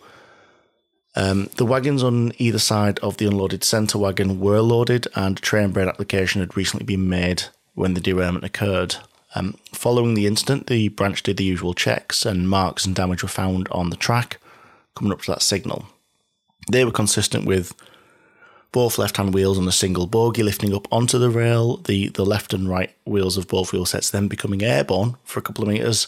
[1.15, 5.41] Um, the wagons on either side of the unloaded centre wagon were loaded, and a
[5.41, 8.97] train brain application had recently been made when the derailment occurred.
[9.35, 13.29] Um, following the incident, the branch did the usual checks, and marks and damage were
[13.29, 14.39] found on the track
[14.95, 15.87] coming up to that signal.
[16.71, 17.73] They were consistent with
[18.71, 22.25] both left hand wheels on a single bogie lifting up onto the rail, the, the
[22.25, 25.69] left and right wheels of both wheel sets then becoming airborne for a couple of
[25.69, 26.07] metres,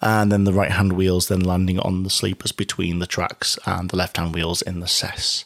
[0.00, 3.90] and then the right hand wheels then landing on the sleepers between the tracks and
[3.90, 5.44] the left hand wheels in the cess.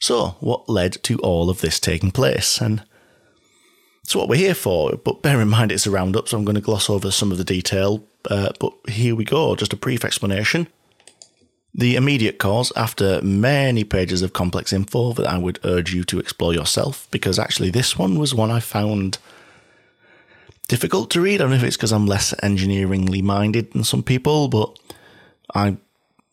[0.00, 2.60] So, what led to all of this taking place?
[2.60, 2.84] And
[4.02, 6.56] it's what we're here for, but bear in mind it's a roundup, so I'm going
[6.56, 8.04] to gloss over some of the detail.
[8.30, 10.68] Uh, but here we go, just a brief explanation.
[11.74, 16.20] The immediate cause, after many pages of complex info that I would urge you to
[16.20, 19.18] explore yourself, because actually this one was one I found
[20.68, 21.36] difficult to read.
[21.36, 24.78] I don't know if it's because I'm less engineeringly minded than some people, but
[25.54, 25.76] I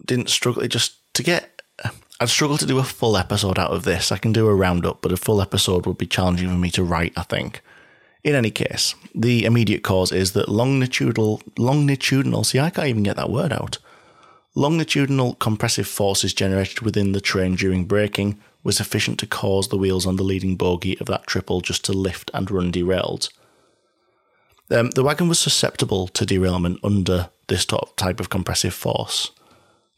[0.05, 1.61] didn't struggle just to get.
[2.19, 4.11] I'd struggle to do a full episode out of this.
[4.11, 6.83] I can do a roundup, but a full episode would be challenging for me to
[6.83, 7.61] write, I think.
[8.23, 13.15] In any case, the immediate cause is that longitudinal, longitudinal, see, I can't even get
[13.15, 13.79] that word out.
[14.53, 20.05] Longitudinal compressive forces generated within the train during braking was sufficient to cause the wheels
[20.05, 23.29] on the leading bogie of that triple just to lift and run derailed.
[24.71, 29.31] Um, the wagon was susceptible to derailment under this type of compressive force.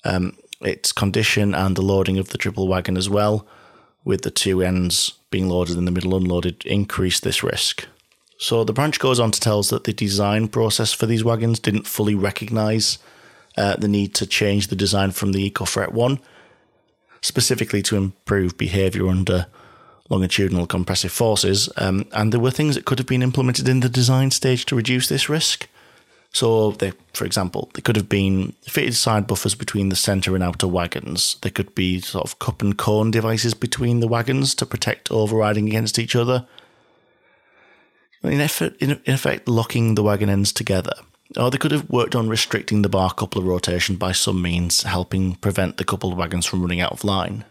[0.03, 3.45] Um, its condition and the loading of the triple wagon as well,
[4.03, 7.87] with the two ends being loaded and the middle unloaded, increased this risk.
[8.37, 11.59] So the branch goes on to tell us that the design process for these wagons
[11.59, 12.97] didn't fully recognise
[13.55, 16.19] uh, the need to change the design from the EcoFret 1,
[17.21, 19.45] specifically to improve behaviour under
[20.13, 23.89] longitudinal compressive forces, um, and there were things that could have been implemented in the
[23.89, 25.67] design stage to reduce this risk.
[26.31, 30.43] So, they, for example, there could have been fitted side buffers between the centre and
[30.43, 31.37] outer wagons.
[31.41, 35.67] There could be sort of cup and cone devices between the wagons to protect overriding
[35.67, 36.47] against each other
[38.23, 40.93] in, effort, in, in effect, locking the wagon ends together.
[41.37, 45.35] Or they could have worked on restricting the bar coupler rotation by some means, helping
[45.35, 47.45] prevent the coupled wagons from running out of line.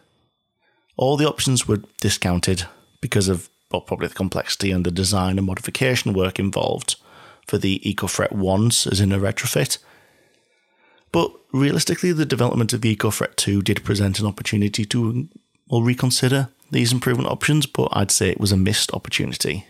[0.96, 2.66] All the options were discounted
[3.00, 6.96] because of well, probably the complexity and the design and modification work involved
[7.46, 9.78] for the EcoFret ones as in a retrofit.
[11.10, 15.28] But realistically, the development of the EcoFret 2 did present an opportunity to
[15.68, 19.66] well, reconsider these improvement options, but I'd say it was a missed opportunity.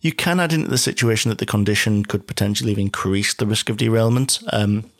[0.00, 3.70] You can add into the situation that the condition could potentially have increased the risk
[3.70, 4.40] of derailment.
[4.52, 4.90] Um,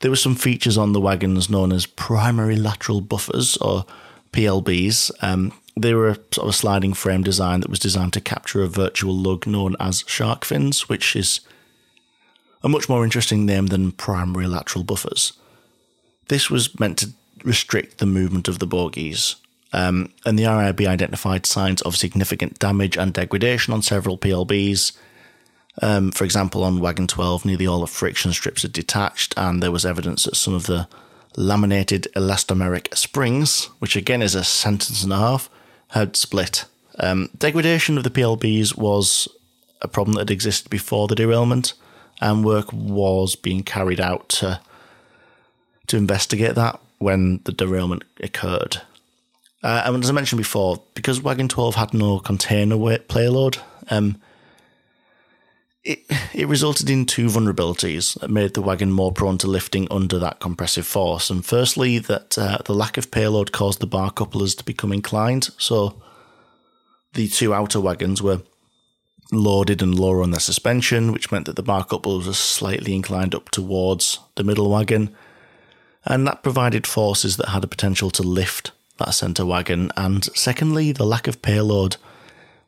[0.00, 3.86] there were some features on the wagons known as primary lateral buffers, or
[4.34, 5.10] PLBs.
[5.22, 8.68] Um, they were a sort of sliding frame design that was designed to capture a
[8.68, 11.40] vertical lug known as shark fins, which is
[12.62, 15.32] a much more interesting name than primary lateral buffers.
[16.28, 17.10] This was meant to
[17.44, 19.36] restrict the movement of the bogies.
[19.72, 24.92] Um, and the RAIB identified signs of significant damage and degradation on several PLBs.
[25.82, 29.72] Um, for example, on Wagon 12, nearly all the friction strips had detached, and there
[29.72, 30.86] was evidence that some of the
[31.36, 35.50] laminated elastomeric springs, which again is a sentence and a half,
[35.88, 36.64] had split.
[36.98, 39.28] Um, degradation of the PLBs was
[39.82, 41.74] a problem that had existed before the derailment,
[42.20, 44.60] and work was being carried out to,
[45.88, 48.80] to investigate that when the derailment occurred.
[49.62, 53.58] Uh, and as I mentioned before, because Wagon 12 had no container weight payload,
[53.90, 54.20] um,
[55.84, 60.18] it, it resulted in two vulnerabilities that made the wagon more prone to lifting under
[60.18, 61.30] that compressive force.
[61.30, 65.50] And firstly, that uh, the lack of payload caused the bar couplers to become inclined.
[65.58, 66.02] So
[67.12, 68.42] the two outer wagons were
[69.30, 73.34] loaded and lower on their suspension, which meant that the bar couplers were slightly inclined
[73.34, 75.14] up towards the middle wagon.
[76.04, 80.92] And that provided forces that had a potential to lift that centre wagon, and secondly,
[80.92, 81.96] the lack of payload.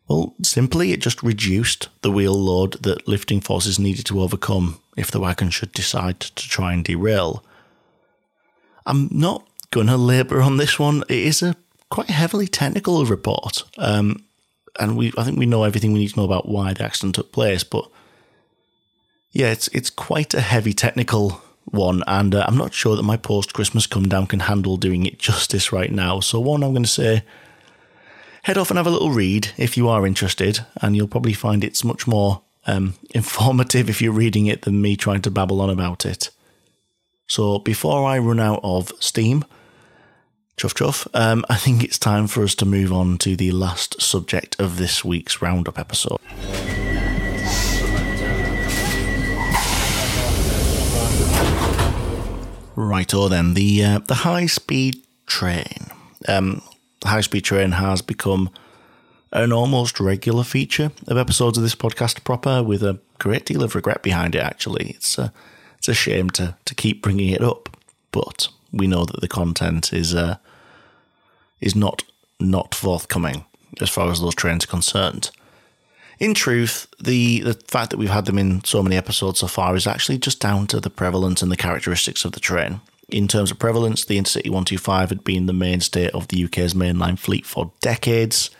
[0.08, 5.10] Well, simply, it just reduced the wheel load that lifting forces needed to overcome if
[5.10, 7.44] the wagon should decide to try and derail.
[8.86, 11.02] I'm not going to labour on this one.
[11.08, 11.56] It is a
[11.90, 14.24] quite heavily technical report, um,
[14.78, 17.16] and we I think we know everything we need to know about why the accident
[17.16, 17.64] took place.
[17.64, 17.90] But
[19.32, 23.16] yeah, it's it's quite a heavy technical one, and uh, I'm not sure that my
[23.16, 26.20] post Christmas come down can handle doing it justice right now.
[26.20, 27.24] So, one, I'm going to say
[28.46, 31.64] head off and have a little read if you are interested, and you'll probably find
[31.64, 35.68] it's much more um, informative if you're reading it than me trying to babble on
[35.68, 36.30] about it.
[37.26, 39.44] So, before I run out of steam,
[40.56, 44.00] chuff chuff, um, I think it's time for us to move on to the last
[44.00, 46.20] subject of this week's roundup episode.
[52.76, 55.88] Right, Righto then, the uh, the high speed train.
[56.28, 56.62] Um,
[57.04, 58.50] high speed train has become
[59.32, 63.74] an almost regular feature of episodes of this podcast proper, with a great deal of
[63.74, 64.42] regret behind it.
[64.42, 65.32] Actually, it's a
[65.78, 67.76] it's a shame to to keep bringing it up,
[68.12, 70.36] but we know that the content is uh,
[71.60, 72.02] is not
[72.40, 73.44] not forthcoming
[73.80, 75.30] as far as those trains are concerned
[76.18, 79.76] in truth, the the fact that we've had them in so many episodes so far
[79.76, 82.80] is actually just down to the prevalence and the characteristics of the train.
[83.08, 87.18] In terms of prevalence, the Intercity 125 had been the mainstay of the UK's mainline
[87.18, 88.50] fleet for decades,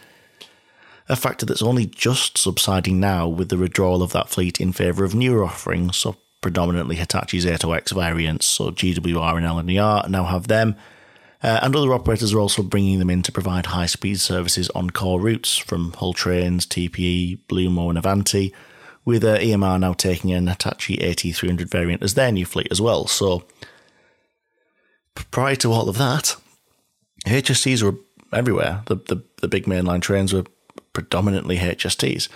[1.08, 5.04] a factor that's only just subsiding now with the withdrawal of that fleet in favour
[5.04, 10.76] of newer offerings, so predominantly Hitachi's 80X variants, so GWR and LNER now have them,
[11.42, 14.90] uh, and other operators are also bringing them in to provide high speed services on
[14.90, 18.52] core routes from Hull Trains, TPE, Lumo, and Avanti,
[19.04, 23.06] with uh, EMR now taking an Hitachi AT300 variant as their new fleet as well.
[23.06, 23.44] So,
[25.30, 26.36] prior to all of that,
[27.26, 27.96] HSTs were
[28.32, 28.82] everywhere.
[28.86, 30.44] The, the, the big mainline trains were
[30.92, 32.28] predominantly HSTs.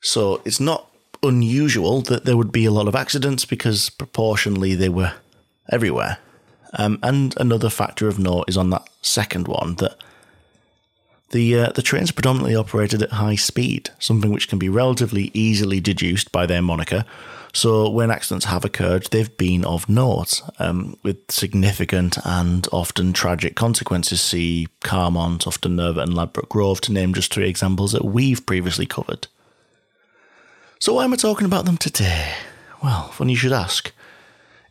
[0.00, 0.90] So it's not
[1.22, 5.12] unusual that there would be a lot of accidents because proportionally they were
[5.70, 6.18] everywhere.
[6.78, 9.96] Um, and another factor of note is on that second one that
[11.30, 15.80] the uh, the trains predominantly operated at high speed, something which can be relatively easily
[15.80, 17.04] deduced by their moniker.
[17.52, 23.56] So when accidents have occurred, they've been of note, um, with significant and often tragic
[23.56, 24.20] consequences.
[24.20, 28.86] See Carmont, Ufton Nervet, and Ladbroke Grove, to name just three examples that we've previously
[28.86, 29.26] covered.
[30.78, 32.34] So why am I talking about them today?
[32.82, 33.92] Well, funny you should ask.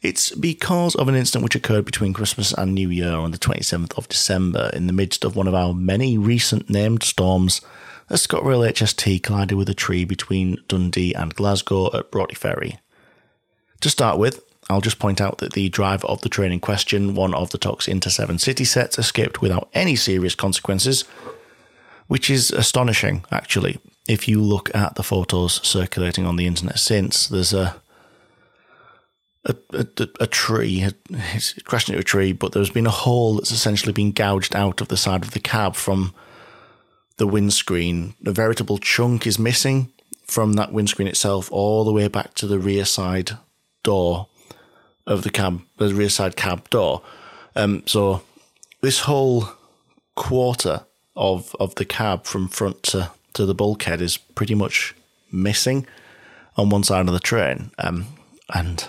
[0.02, 3.98] It's because of an incident which occurred between Christmas and New Year on the 27th
[3.98, 7.60] of December in the midst of one of our many recent named storms.
[8.10, 12.80] A ScotRail HST collided with a tree between Dundee and Glasgow at Broughty Ferry.
[13.82, 17.14] To start with, I'll just point out that the driver of the train in question,
[17.14, 21.04] one of the TOC's Inter7City sets, escaped without any serious consequences,
[22.08, 23.80] which is astonishing, actually.
[24.08, 27.80] If you look at the photos circulating on the internet since, there's a
[29.46, 29.88] a, a,
[30.20, 34.12] a tree, it's crashed into a tree, but there's been a hole that's essentially been
[34.12, 36.14] gouged out of the side of the cab from
[37.20, 38.16] the windscreen.
[38.26, 39.92] A veritable chunk is missing
[40.26, 43.32] from that windscreen itself all the way back to the rear side
[43.84, 44.28] door
[45.06, 47.04] of the cab, the rear side cab door.
[47.56, 48.24] Um, so
[48.82, 49.50] this whole
[50.16, 54.96] quarter of of the cab from front to, to the bulkhead is pretty much
[55.32, 55.86] missing
[56.58, 57.72] on one side of the train.
[57.78, 58.08] Um,
[58.54, 58.88] and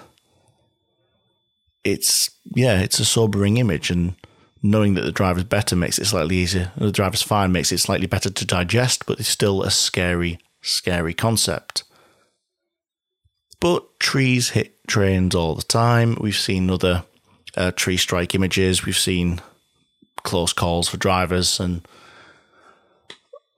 [1.82, 4.14] it's yeah, it's a sobering image, and
[4.62, 6.72] knowing that the driver's better makes it slightly easier.
[6.76, 11.14] The driver's fine makes it slightly better to digest, but it's still a scary, scary
[11.14, 11.84] concept.
[13.60, 16.16] But trees hit trains all the time.
[16.20, 17.04] We've seen other
[17.56, 18.84] uh, tree strike images.
[18.84, 19.40] We've seen
[20.22, 21.86] close calls for drivers, and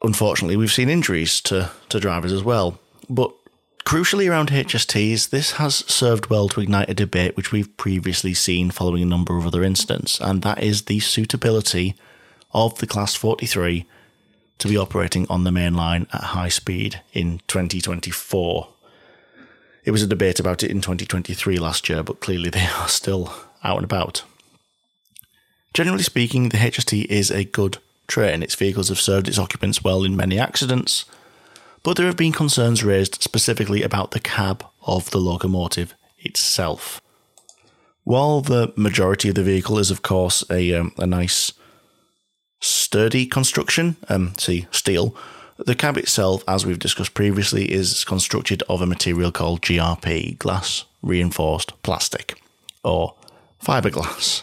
[0.03, 2.79] unfortunately, we've seen injuries to to drivers as well.
[3.09, 3.33] But
[3.85, 8.71] Crucially, around HSTs, this has served well to ignite a debate which we've previously seen
[8.71, 11.95] following a number of other incidents, and that is the suitability
[12.53, 13.85] of the Class 43
[14.59, 18.69] to be operating on the main line at high speed in 2024.
[19.85, 23.35] It was a debate about it in 2023 last year, but clearly they are still
[23.65, 24.23] out and about.
[25.75, 28.43] Generally speaking, the HST is a good train.
[28.43, 31.05] Its vehicles have served its occupants well in many accidents,
[31.83, 37.01] but there have been concerns raised specifically about the cab of the locomotive itself.
[38.05, 41.53] While the majority of the vehicle is, of course, a, um, a nice
[42.61, 45.17] sturdy construction, um, see, steel,
[45.59, 50.85] the cab itself, as we've discussed previously, is constructed of a material called GRP, glass
[51.03, 52.41] reinforced plastic,
[52.85, 53.15] or
[53.63, 54.43] fiberglass.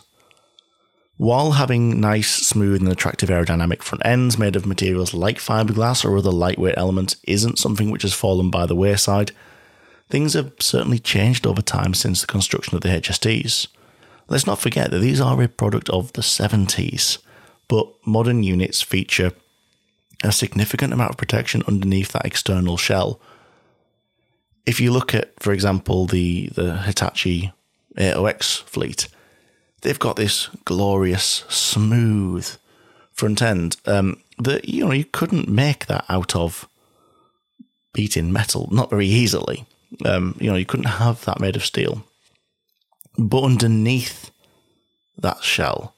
[1.19, 6.17] While having nice, smooth, and attractive aerodynamic front ends made of materials like fiberglass or
[6.17, 9.33] other lightweight elements isn't something which has fallen by the wayside,
[10.09, 13.67] things have certainly changed over time since the construction of the HSTs.
[14.29, 17.17] Let's not forget that these are a product of the 70s,
[17.67, 19.33] but modern units feature
[20.23, 23.19] a significant amount of protection underneath that external shell.
[24.65, 27.51] If you look at, for example, the, the Hitachi
[27.97, 29.09] 80X fleet,
[29.81, 32.57] they've got this glorious, smooth
[33.13, 36.67] front end um, that you know you couldn't make that out of
[37.93, 39.65] beaten metal, not very easily.
[40.05, 42.03] Um, you know, you couldn't have that made of steel.
[43.17, 44.31] But underneath
[45.17, 45.95] that shell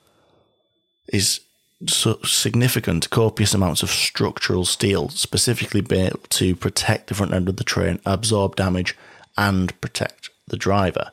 [1.11, 1.41] is
[1.87, 7.57] so significant, copious amounts of structural steel, specifically built to protect the front end of
[7.57, 8.97] the train, absorb damage,
[9.37, 11.11] and protect the driver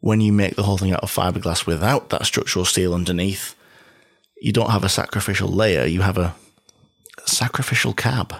[0.00, 3.54] when you make the whole thing out of fiberglass without that structural steel underneath,
[4.40, 6.34] you don't have a sacrificial layer, you have a
[7.24, 8.34] sacrificial cab.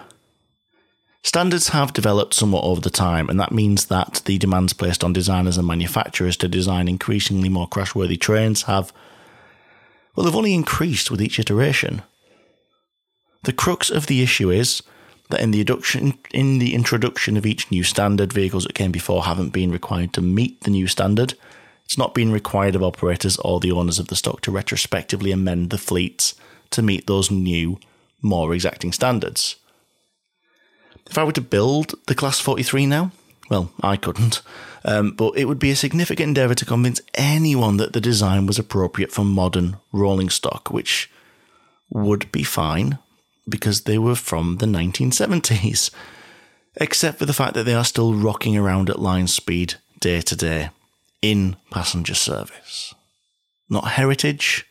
[1.23, 5.11] Standards have developed somewhat over the time, and that means that the demands placed on
[5.11, 8.93] designers and manufacturers to design increasingly more crashworthy trains have,
[10.15, 12.03] well, they've only increased with each iteration.
[13.43, 14.81] The crux of the issue is
[15.29, 19.23] that in the, induction, in the introduction of each new standard, vehicles that came before
[19.23, 21.33] haven't been required to meet the new standard,
[21.85, 25.69] it's not been required of operators or the owners of the stock to retrospectively amend
[25.69, 26.35] the fleets
[26.71, 27.79] to meet those new,
[28.21, 29.55] more exacting standards.
[31.09, 33.11] If I were to build the Class 43 now,
[33.49, 34.41] well, I couldn't,
[34.83, 38.59] um, but it would be a significant endeavour to convince anyone that the design was
[38.59, 41.09] appropriate for modern rolling stock, which
[41.89, 42.99] would be fine
[43.47, 45.91] because they were from the 1970s,
[46.75, 50.35] except for the fact that they are still rocking around at line speed day to
[50.35, 50.69] day
[51.21, 52.93] in passenger service.
[53.69, 54.65] Not heritage,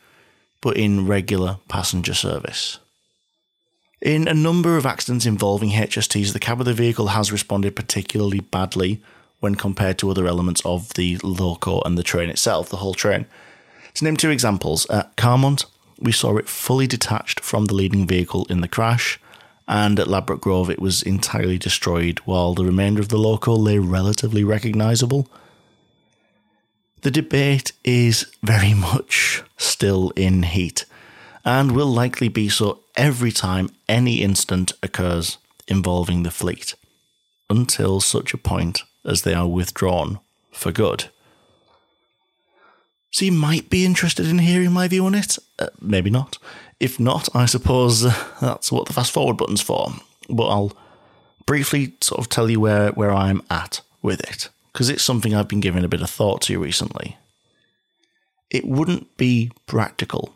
[0.61, 2.79] but in regular passenger service.
[4.01, 8.39] In a number of accidents involving HSTs, the cab of the vehicle has responded particularly
[8.39, 9.01] badly
[9.39, 13.25] when compared to other elements of the loco and the train itself, the whole train.
[13.95, 15.65] To name two examples, at Carmont,
[15.99, 19.19] we saw it fully detached from the leading vehicle in the crash,
[19.67, 23.79] and at Ladbroke Grove, it was entirely destroyed, while the remainder of the loco lay
[23.79, 25.27] relatively recognisable.
[27.01, 30.85] The debate is very much still in heat,
[31.43, 35.37] and will likely be so every time any incident occurs
[35.67, 36.75] involving the fleet,
[37.49, 40.19] until such a point as they are withdrawn
[40.51, 41.09] for good.
[43.11, 45.37] So you might be interested in hearing my view on it.
[45.57, 46.37] Uh, maybe not.
[46.79, 49.93] If not, I suppose uh, that's what the fast forward button's for.
[50.29, 50.77] But I'll
[51.45, 55.47] briefly sort of tell you where, where I'm at with it, because it's something I've
[55.47, 57.17] been giving a bit of thought to recently.
[58.49, 60.35] It wouldn't be practical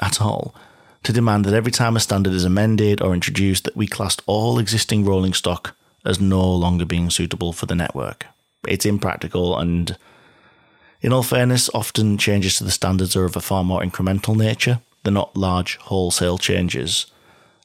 [0.00, 0.54] at all
[1.02, 4.58] to demand that every time a standard is amended or introduced that we classed all
[4.58, 8.26] existing rolling stock as no longer being suitable for the network.
[8.66, 9.96] It's impractical and
[11.00, 14.80] in all fairness, often changes to the standards are of a far more incremental nature.
[15.02, 17.06] They're not large wholesale changes.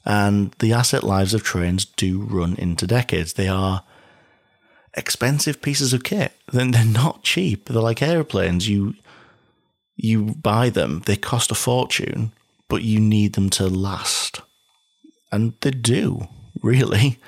[0.04, 3.34] And the asset lives of trains do run into decades.
[3.34, 3.82] They are
[4.94, 6.32] expensive pieces of kit.
[6.52, 7.66] Then they're not cheap.
[7.66, 8.68] They're like airplanes.
[8.68, 8.94] You
[9.96, 12.32] you buy them, they cost a fortune,
[12.68, 14.42] but you need them to last.
[15.32, 16.28] And they do,
[16.62, 17.18] really.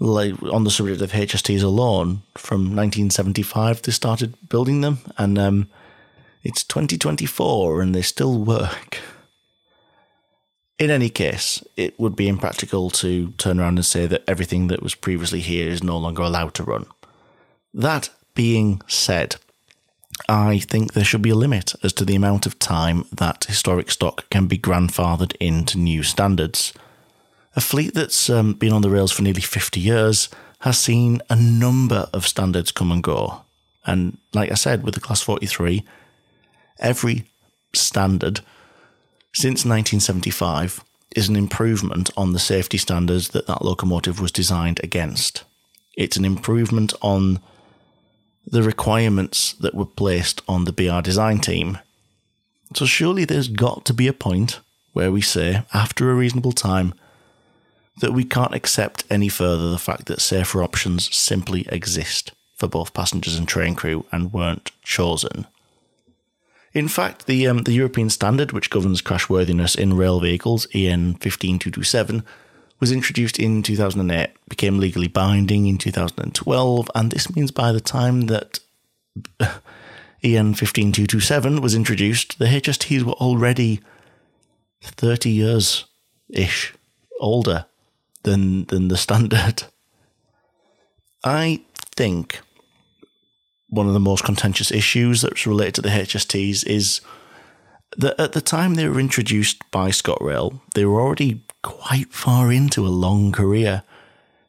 [0.00, 5.68] Like on the subject of HSTs alone, from 1975 they started building them, and um,
[6.42, 8.98] it's 2024 and they still work.
[10.78, 14.82] In any case, it would be impractical to turn around and say that everything that
[14.82, 16.86] was previously here is no longer allowed to run.
[17.72, 19.36] That being said,
[20.28, 23.90] I think there should be a limit as to the amount of time that historic
[23.90, 26.72] stock can be grandfathered into new standards.
[27.56, 30.28] A fleet that's um, been on the rails for nearly 50 years
[30.60, 33.42] has seen a number of standards come and go.
[33.86, 35.84] And like I said, with the Class 43,
[36.78, 37.26] every
[37.74, 38.40] standard
[39.32, 40.82] since 1975
[41.14, 45.44] is an improvement on the safety standards that that locomotive was designed against.
[45.96, 47.40] It's an improvement on
[48.46, 51.78] the requirements that were placed on the BR design team.
[52.74, 54.60] So surely there's got to be a point
[54.92, 56.94] where we say, after a reasonable time,
[57.98, 62.94] that we can't accept any further the fact that safer options simply exist for both
[62.94, 65.46] passengers and train crew and weren't chosen.
[66.72, 72.24] In fact, the um, the European standard which governs crashworthiness in rail vehicles, EN 15227,
[72.80, 78.22] was introduced in 2008, became legally binding in 2012, and this means by the time
[78.22, 78.58] that
[80.24, 83.80] EN 15227 was introduced, the HSTs were already
[84.82, 85.84] 30 years
[86.28, 86.74] ish
[87.20, 87.66] older
[88.24, 89.64] than than the standard.
[91.22, 91.62] I
[91.96, 92.40] think
[93.68, 97.00] one of the most contentious issues that's related to the HSTs is
[97.96, 102.86] that at the time they were introduced by ScotRail, they were already quite far into
[102.86, 103.82] a long career.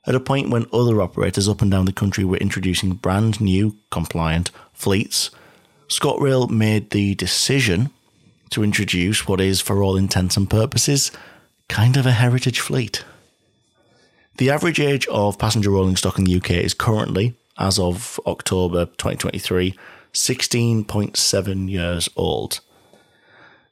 [0.07, 3.78] At a point when other operators up and down the country were introducing brand new,
[3.89, 5.32] compliant fleets,
[5.88, 7.89] ScotRail made the decision
[8.51, 11.11] to introduce what is, for all intents and purposes,
[11.69, 13.03] kind of a heritage fleet.
[14.38, 18.86] The average age of passenger rolling stock in the UK is currently, as of October
[18.86, 19.74] 2023,
[20.14, 22.60] 16.7 years old.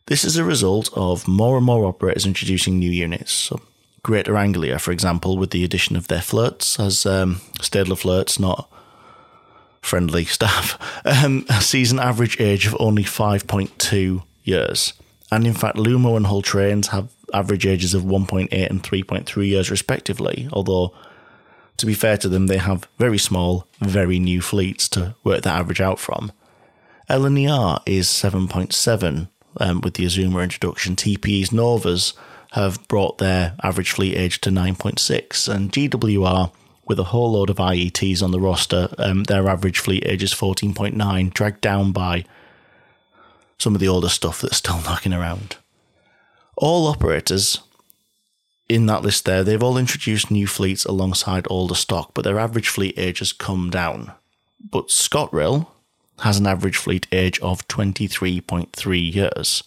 [0.06, 3.34] This is a result of more and more operators introducing new units.
[3.34, 3.62] So
[4.04, 8.70] Greater Anglia, for example, with the addition of their flirts, as um, Stadler flirts, not
[9.82, 14.94] friendly staff, um, sees an average age of only 5.2 years.
[15.34, 19.72] And in fact, Lumo and Hull trains have average ages of 1.8 and 3.3 years,
[19.72, 20.94] respectively, although
[21.78, 25.60] to be fair to them, they have very small, very new fleets to work that
[25.60, 26.32] average out from.
[27.10, 29.28] LNER is 7.7
[29.60, 30.96] um, with the Azuma introduction.
[30.96, 32.14] TPE's Novas
[32.52, 36.52] have brought their average fleet age to 9.6, and GWR,
[36.86, 40.34] with a whole load of IETs on the roster, um, their average fleet age is
[40.34, 42.24] 14.9, dragged down by
[43.58, 45.58] some of the older stuff that's still knocking around.
[46.56, 47.60] All operators
[48.70, 52.70] in that list there, they've all introduced new fleets alongside older stock, but their average
[52.70, 54.12] fleet age has come down.
[54.60, 55.68] But ScotRail
[56.20, 59.64] has an average fleet age of 23.3 years.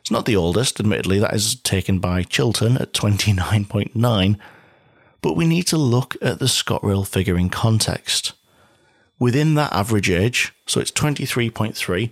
[0.00, 4.38] It's not the oldest, admittedly, that is taken by Chiltern at 29.9,
[5.22, 8.32] but we need to look at the ScotRail figure in context.
[9.18, 12.10] Within that average age, so it's 23.3,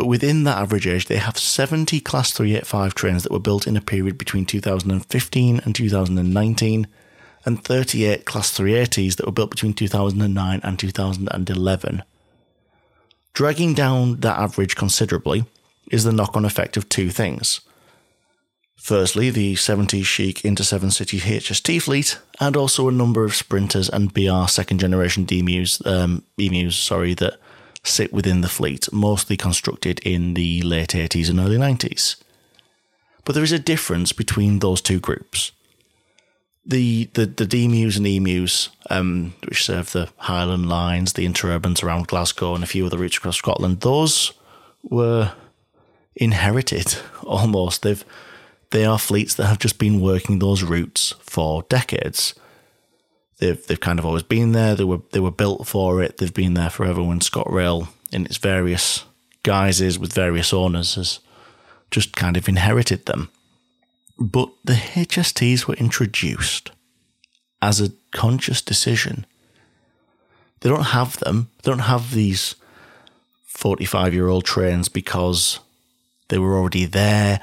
[0.00, 3.76] But within that average age, they have 70 Class 385 trains that were built in
[3.76, 6.86] a period between 2015 and 2019,
[7.44, 12.02] and 38 Class 380s that were built between 2009 and 2011.
[13.34, 15.44] Dragging down that average considerably
[15.90, 17.60] is the knock on effect of two things.
[18.76, 24.46] Firstly, the 70s chic Inter7City HST fleet, and also a number of sprinters and BR
[24.48, 27.38] second generation DMUs, um, EMUs, sorry, that
[27.82, 32.16] sit within the fleet, mostly constructed in the late 80s and early 90s.
[33.24, 35.52] But there is a difference between those two groups.
[36.66, 42.06] The, the, the DMUs and EMUs, um, which serve the Highland lines, the interurbans around
[42.06, 44.32] Glasgow, and a few other routes across Scotland, those
[44.82, 45.32] were
[46.14, 47.82] inherited almost.
[47.82, 48.04] They've
[48.70, 52.34] they are fleets that have just been working those routes for decades.
[53.40, 54.74] They've they've kind of always been there.
[54.74, 56.18] They were they were built for it.
[56.18, 57.02] They've been there forever.
[57.02, 59.04] When ScotRail, in its various
[59.42, 61.20] guises with various owners, has
[61.90, 63.30] just kind of inherited them.
[64.18, 66.70] But the HSTs were introduced
[67.62, 69.24] as a conscious decision.
[70.60, 71.48] They don't have them.
[71.62, 72.54] They don't have these
[73.46, 75.60] forty-five-year-old trains because
[76.28, 77.40] they were already there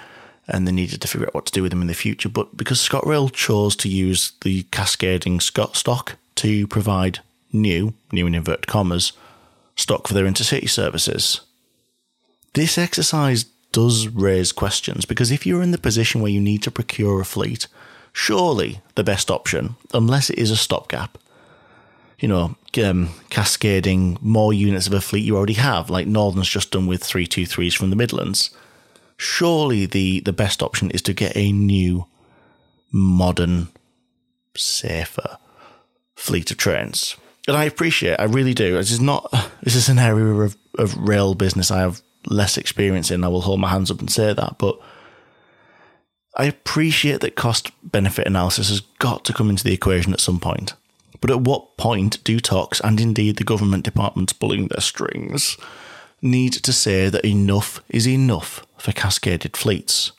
[0.47, 2.29] and they needed to figure out what to do with them in the future.
[2.29, 7.19] But because ScotRail chose to use the cascading Scot stock to provide
[7.51, 9.11] new, new in inverted commas,
[9.75, 11.41] stock for their intercity services,
[12.53, 16.71] this exercise does raise questions because if you're in the position where you need to
[16.71, 17.67] procure a fleet,
[18.13, 21.17] surely the best option, unless it is a stopgap,
[22.19, 26.71] you know, um, cascading more units of a fleet you already have, like Northern's just
[26.71, 28.49] done with 323s from the Midlands
[29.17, 32.05] surely the, the best option is to get a new,
[32.91, 33.67] modern,
[34.55, 35.37] safer
[36.15, 37.15] fleet of trains.
[37.47, 38.73] And I appreciate, I really do.
[38.73, 43.09] This is not, this is an area of, of rail business I have less experience
[43.09, 43.23] in.
[43.23, 44.57] I will hold my hands up and say that.
[44.57, 44.79] But
[46.35, 50.39] I appreciate that cost benefit analysis has got to come into the equation at some
[50.39, 50.73] point.
[51.19, 55.57] But at what point do TOCs and indeed the government departments pulling their strings
[56.21, 60.11] need to say that enough is enough for cascaded fleets.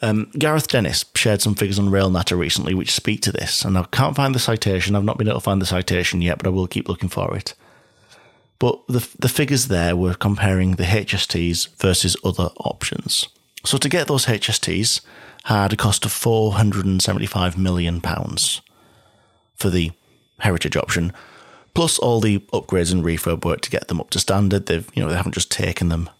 [0.00, 3.84] Um, Gareth Dennis shared some figures on RailNatter recently which speak to this, and I
[3.84, 4.96] can't find the citation.
[4.96, 7.36] I've not been able to find the citation yet, but I will keep looking for
[7.36, 7.54] it.
[8.58, 13.28] But the, the figures there were comparing the HSTs versus other options.
[13.64, 15.00] So to get those HSTs
[15.44, 19.92] had a cost of £475 million for the
[20.38, 21.12] heritage option,
[21.74, 24.66] plus all the upgrades and refurb work to get them up to standard.
[24.66, 26.10] They've you know they haven't just taken them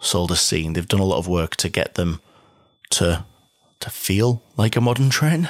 [0.00, 0.72] sold as seen.
[0.72, 2.20] They've done a lot of work to get them
[2.90, 3.24] to
[3.80, 5.48] to feel like a modern train.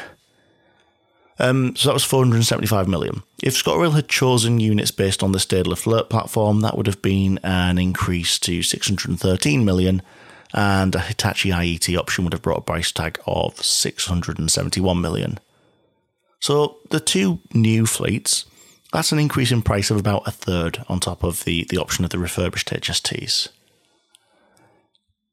[1.39, 3.23] Um, so that was 475 million.
[3.43, 7.39] If ScotRail had chosen units based on the Stadler Flirt platform, that would have been
[7.43, 10.03] an increase to 613 million,
[10.53, 15.41] and a Hitachi IET option would have brought a price tag of 671 million.
[16.39, 18.45] So the two new fleets
[18.93, 22.05] that's an increase in price of about a third on top of the, the option
[22.05, 23.49] of the refurbished HSTs.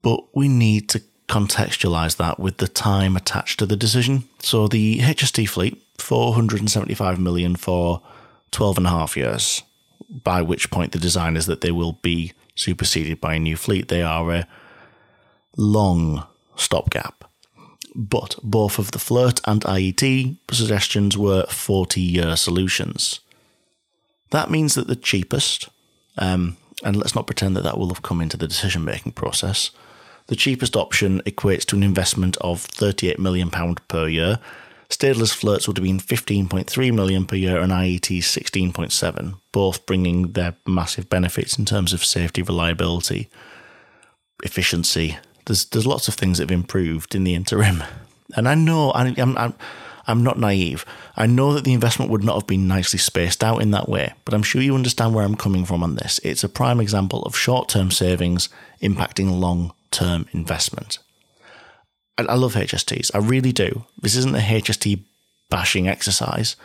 [0.02, 4.24] But we need to contextualize that with the time attached to the decision.
[4.40, 8.02] So the HST fleet, 475 million for
[8.52, 9.62] 12 and a half years,
[10.10, 13.90] by which point the design is that they will be superseded by a new fleet.
[13.90, 14.48] They are a
[15.58, 17.26] long stopgap.
[17.96, 23.20] But both of the Flirt and IET suggestions were 40 year solutions.
[24.32, 25.70] That means that the cheapest,
[26.18, 29.72] um, and let's not pretend that that will have come into the decision making process,
[30.28, 34.40] the cheapest option equates to an investment of £38 million per year.
[34.90, 40.56] Stadler's flirts would have been 15.3 million per year and IET's 16.7, both bringing their
[40.68, 43.30] massive benefits in terms of safety, reliability,
[44.44, 45.18] efficiency.
[45.46, 47.84] There's there's lots of things that have improved in the interim,
[48.36, 49.54] and I know I'm, I'm
[50.10, 50.86] I'm not naive.
[51.16, 54.14] I know that the investment would not have been nicely spaced out in that way,
[54.26, 56.20] but I'm sure you understand where I'm coming from on this.
[56.24, 58.50] It's a prime example of short term savings
[58.82, 60.98] impacting long term investment.
[62.18, 63.12] I, love HSTs.
[63.14, 63.86] I really do.
[64.02, 65.04] This isn't a HST
[65.50, 66.58] bashing exercise.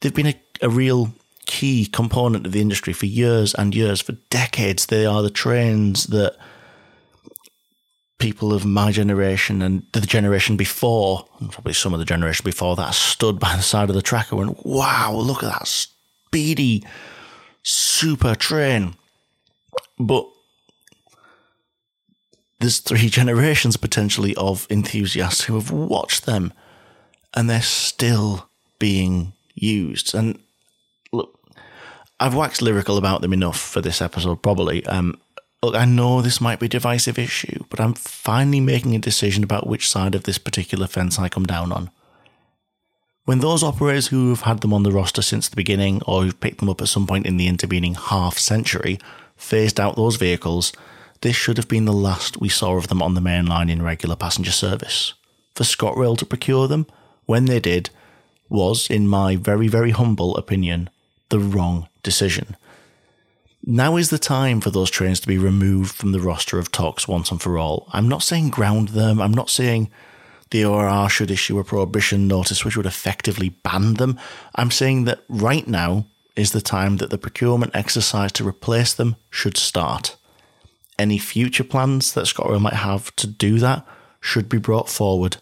[0.00, 1.14] They've been a, a real
[1.46, 4.86] key component of the industry for years and years, for decades.
[4.86, 6.36] They are the trains that
[8.18, 12.76] people of my generation and the generation before, and probably some of the generation before
[12.76, 16.84] that, stood by the side of the track and went, wow, look at that speedy,
[17.62, 18.94] super train.
[19.98, 20.28] But
[22.60, 26.52] there's three generations potentially of enthusiasts who have watched them
[27.34, 28.48] and they're still
[28.78, 30.14] being used.
[30.14, 30.38] And
[31.12, 31.38] look,
[32.20, 34.86] I've waxed lyrical about them enough for this episode, probably.
[34.86, 35.18] Um,
[35.64, 39.42] Look, I know this might be a divisive issue, but I'm finally making a decision
[39.42, 41.90] about which side of this particular fence I come down on.
[43.24, 46.38] When those operators who have had them on the roster since the beginning or who've
[46.38, 48.98] picked them up at some point in the intervening half century
[49.38, 50.74] phased out those vehicles,
[51.22, 53.80] this should have been the last we saw of them on the main line in
[53.80, 55.14] regular passenger service.
[55.54, 56.86] For ScotRail to procure them,
[57.24, 57.88] when they did,
[58.50, 60.90] was, in my very, very humble opinion,
[61.30, 62.54] the wrong decision.
[63.66, 67.08] Now is the time for those trains to be removed from the roster of TOCs
[67.08, 67.88] once and for all.
[67.94, 69.90] I'm not saying ground them, I'm not saying
[70.50, 74.20] the ORR should issue a prohibition notice which would effectively ban them.
[74.54, 76.06] I'm saying that right now
[76.36, 80.16] is the time that the procurement exercise to replace them should start.
[80.98, 83.86] Any future plans that ScotRail might have to do that
[84.20, 85.38] should be brought forward.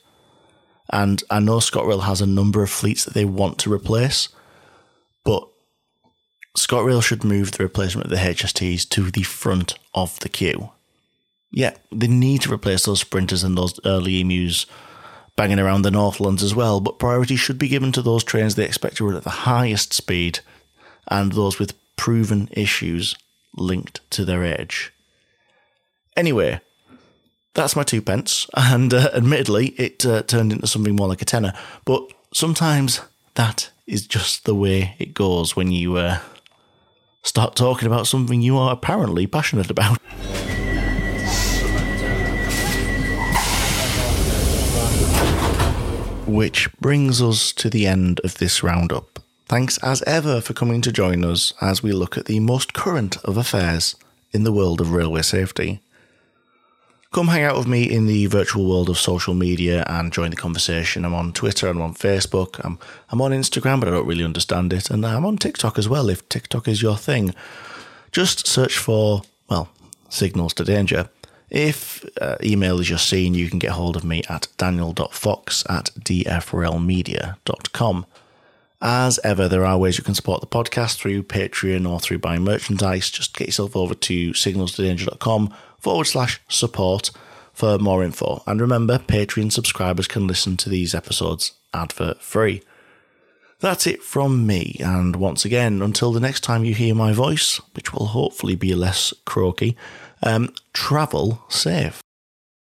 [0.93, 4.29] And I know ScotRail has a number of fleets that they want to replace,
[6.57, 10.70] ScotRail should move the replacement of the HSTs to the front of the queue.
[11.50, 14.66] Yeah, they need to replace those sprinters and those early emus
[15.36, 18.64] banging around the Northlands as well, but priority should be given to those trains they
[18.64, 20.40] expect to run at the highest speed
[21.09, 23.14] and those with proven issues
[23.57, 24.92] linked to their age.
[26.16, 26.61] Anyway,
[27.55, 31.26] that's my two pence, and uh, admittedly, it uh, turned into something more like a
[31.26, 31.53] tenner,
[31.84, 33.00] but sometimes
[33.34, 36.18] that is just the way it goes when you uh,
[37.23, 39.99] start talking about something you are apparently passionate about.
[46.27, 49.18] Which brings us to the end of this roundup.
[49.47, 53.18] Thanks as ever for coming to join us as we look at the most current
[53.18, 53.97] of affairs
[54.33, 55.81] in the world of railway safety.
[57.12, 60.36] Come hang out with me in the virtual world of social media and join the
[60.36, 61.04] conversation.
[61.04, 62.78] I'm on Twitter, I'm on Facebook, I'm,
[63.10, 66.08] I'm on Instagram, but I don't really understand it, and I'm on TikTok as well
[66.08, 67.34] if TikTok is your thing.
[68.12, 69.68] Just search for, well,
[70.08, 71.10] Signals to Danger.
[71.50, 75.90] If uh, email is your scene, you can get hold of me at daniel.fox at
[76.00, 78.06] dfrailmedia.com.
[78.84, 82.42] As ever, there are ways you can support the podcast through Patreon or through buying
[82.42, 83.10] merchandise.
[83.10, 85.52] Just get yourself over to signalstodanger.com
[85.83, 87.11] forward slash support
[87.53, 88.43] for more info.
[88.47, 92.62] And remember, Patreon subscribers can listen to these episodes advert free.
[93.59, 97.61] That's it from me, and once again, until the next time you hear my voice,
[97.74, 99.76] which will hopefully be less croaky,
[100.22, 102.03] um, travel safe.